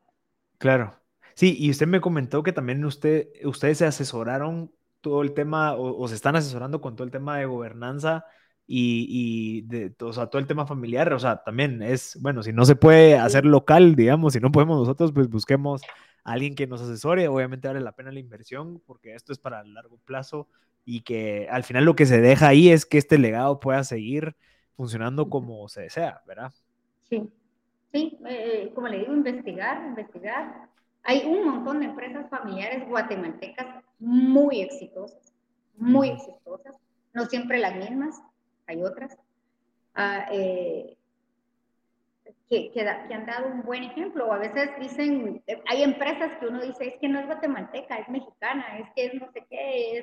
[0.57, 0.95] Claro.
[1.33, 4.71] Sí, y usted me comentó que también usted, ustedes se asesoraron
[5.01, 8.25] todo el tema, o, se están asesorando con todo el tema de gobernanza
[8.67, 11.13] y, y de, o sea, todo el tema familiar.
[11.13, 14.77] O sea, también es, bueno, si no se puede hacer local, digamos, si no podemos
[14.79, 15.81] nosotros, pues busquemos
[16.25, 17.27] a alguien que nos asesore.
[17.29, 20.47] Obviamente vale la pena la inversión porque esto es para largo plazo
[20.85, 24.35] y que al final lo que se deja ahí es que este legado pueda seguir
[24.75, 26.53] funcionando como se desea, ¿verdad?
[27.03, 27.29] Sí.
[27.91, 30.69] Sí, eh, como le digo, investigar, investigar.
[31.03, 35.33] Hay un montón de empresas familiares guatemaltecas muy exitosas,
[35.75, 36.75] muy exitosas,
[37.13, 38.21] no siempre las mismas,
[38.67, 39.17] hay otras,
[39.95, 40.97] ah, eh,
[42.49, 44.27] que, que, han dado un buen ejemplo.
[44.27, 48.09] O a veces dicen, hay empresas que uno dice, es que no es guatemalteca, es
[48.09, 49.99] mexicana, es que es no sé qué,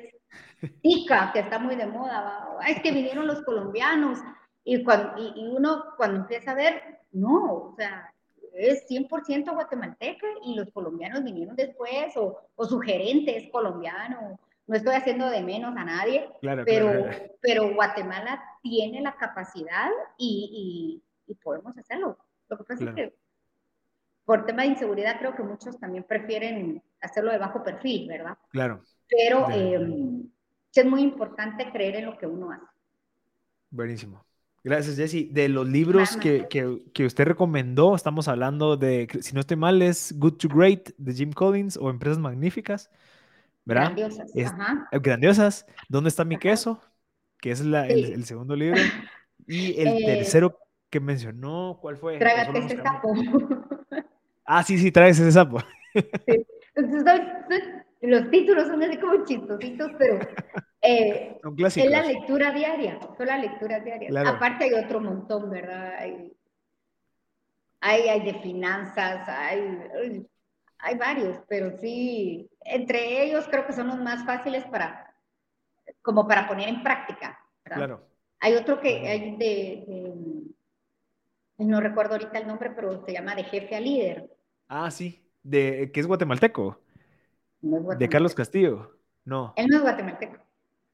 [0.61, 4.19] es tica, que está muy de moda, es que vinieron los colombianos.
[4.63, 8.13] Y, cuando, y uno cuando empieza a ver, no, o sea,
[8.53, 14.75] es 100% guatemalteca y los colombianos vinieron después, o, o su gerente es colombiano, no
[14.75, 16.29] estoy haciendo de menos a nadie,
[16.65, 17.05] pero,
[17.41, 22.17] pero Guatemala tiene la capacidad y, y, podemos hacerlo.
[22.49, 23.15] Lo que pasa es que
[24.25, 28.37] por tema de inseguridad creo que muchos también prefieren hacerlo de bajo perfil, ¿verdad?
[28.49, 28.83] Claro.
[29.07, 30.29] Pero em,
[30.73, 32.65] es muy importante creer en lo que uno hace.
[33.69, 34.26] Buenísimo.
[34.67, 35.31] Gracias, Jesse.
[35.31, 39.81] De los libros que, que, que, usted recomendó, estamos hablando de, si no estoy mal,
[39.81, 42.89] es Good to Great de Jim Collins o Empresas Magníficas.
[43.67, 43.93] ¿verdad?
[43.95, 44.31] Grandiosas.
[44.91, 45.65] Eh, grandiosas.
[45.87, 46.81] ¿Dónde está mi queso?
[47.39, 48.77] Que es la, el, segundo libro.
[49.49, 50.59] Y el eh, tercero
[50.89, 52.17] que mencionó, ¿cuál fue?
[52.17, 53.13] Trágate ese sapo.
[54.49, 55.59] Ah, sí, sí, traes ese sapo.
[55.93, 56.45] Sí.
[56.73, 57.21] Entonces,
[58.01, 60.19] los títulos son así como chistositos, pero
[60.81, 64.15] eh, es la lectura diaria, son las lecturas diarias.
[64.25, 65.95] Aparte hay otro montón, ¿verdad?
[65.97, 66.33] Hay,
[67.81, 70.25] hay, hay de finanzas, hay,
[70.79, 75.13] hay varios, pero sí, entre ellos creo que son los más fáciles para,
[76.01, 77.39] como para poner en práctica.
[77.63, 78.07] Claro.
[78.39, 80.43] Hay otro que hay de,
[81.57, 84.29] no recuerdo ahorita el nombre, pero se llama de jefe a líder.
[84.67, 86.79] Ah, sí, de que es guatemalteco.
[87.61, 88.95] De Carlos Castillo.
[89.25, 89.53] No.
[89.57, 90.46] Él no es guatemalteco.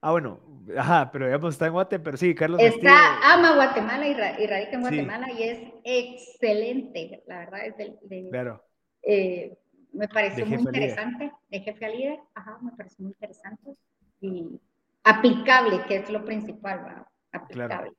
[0.05, 0.37] Ah, bueno,
[0.77, 2.89] ajá, pero digamos está en Guate, pero sí, Carlos Castillo.
[2.89, 8.61] Está, ama Guatemala y, radica en Guatemala y es excelente, la verdad, es de, claro.
[9.01, 9.57] Eh,
[9.93, 13.77] me pareció muy interesante, de jefe a líder, ajá, me pareció muy interesante
[14.19, 14.59] y
[15.05, 17.93] aplicable, que es lo principal, aplicable.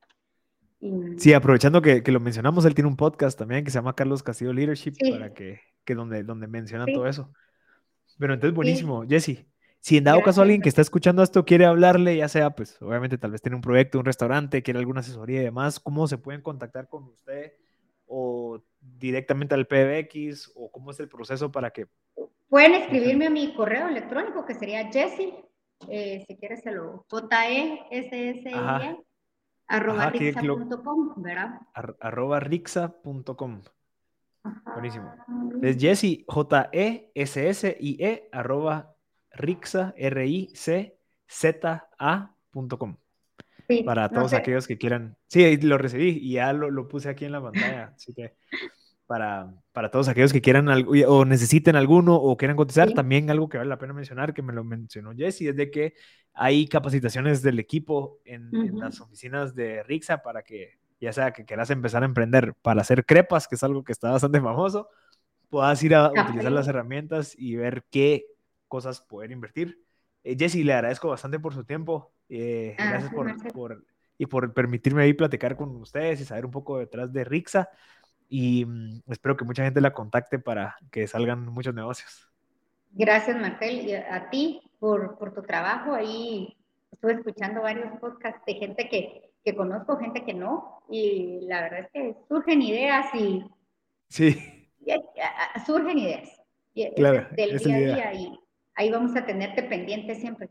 [1.17, 4.21] Sí, aprovechando que, que, lo mencionamos, él tiene un podcast también que se llama Carlos
[4.21, 7.33] Castillo Leadership, para que, que donde, donde menciona todo eso.
[8.19, 9.47] Pero entonces, buenísimo, Jesse.
[9.85, 13.19] Si en dado caso alguien que está escuchando esto quiere hablarle, ya sea, pues obviamente
[13.19, 16.41] tal vez tiene un proyecto, un restaurante, quiere alguna asesoría y demás, ¿cómo se pueden
[16.41, 17.53] contactar con usted?
[18.07, 20.53] ¿O directamente al PBX?
[20.55, 21.85] ¿O cómo es el proceso para que...
[22.49, 25.35] Pueden escribirme a mi correo electrónico que sería Jesse,
[25.87, 28.97] eh, si quieres se lo, j e s s e
[29.67, 31.59] arroba rixa.com, ¿verdad?
[31.75, 33.61] arroba rixa.com.
[34.73, 35.13] Buenísimo.
[35.61, 36.69] Es Jesse, J-E-S-S-I-E,
[38.31, 38.94] arroba
[39.35, 40.97] rixa, R-I-C-Z-A.com.
[43.67, 45.17] Sí, para todos aquellos que quieran.
[45.27, 47.93] Sí, lo recibí y ya lo, lo puse aquí en la pantalla.
[47.95, 48.35] Así que
[49.07, 53.49] para, para todos aquellos que quieran algo, o necesiten alguno o quieran contestar, también algo
[53.49, 55.93] que vale la pena mencionar, que me lo mencionó Jesse, es de que
[56.33, 61.69] hay capacitaciones del equipo en, las oficinas de Rixa para que, ya sea que quieras
[61.69, 64.89] empezar a emprender para hacer crepas, que es algo que está bastante famoso,
[65.49, 68.25] puedas ir a utilizar las herramientas y ver qué
[68.75, 69.81] cosas poder invertir.
[70.21, 72.11] Eh, Jesse, le agradezco bastante por su tiempo.
[72.27, 73.85] Eh, ah, gracias por, por,
[74.17, 77.69] y por permitirme ahí platicar con ustedes y saber un poco detrás de Rixa
[78.27, 82.29] y mm, espero que mucha gente la contacte para que salgan muchos negocios.
[82.91, 85.93] Gracias, Marcel, y a ti por, por tu trabajo.
[85.93, 86.57] Ahí
[86.91, 91.79] estuve escuchando varios podcasts de gente que, que conozco, gente que no, y la verdad
[91.79, 93.45] es que surgen ideas y...
[94.09, 94.69] Sí.
[95.65, 96.29] surgen ideas.
[96.97, 98.39] Claro, del día a día y
[98.75, 100.49] ahí vamos a tenerte pendiente siempre.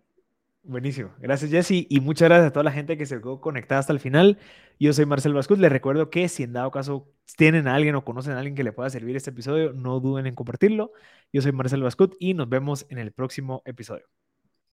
[0.67, 1.11] Buenísimo.
[1.19, 1.87] Gracias, Jesse.
[1.91, 4.39] Y muchas gracias a toda la gente que se quedó conectada hasta el final.
[4.81, 5.59] Yo soy Marcel Vascuz.
[5.59, 7.07] Les recuerdo que si en dado caso
[7.37, 10.27] tienen a alguien o conocen a alguien que le pueda servir este episodio, no duden
[10.27, 10.93] en compartirlo.
[11.33, 14.07] Yo soy Marcel Vascut y nos vemos en el próximo episodio.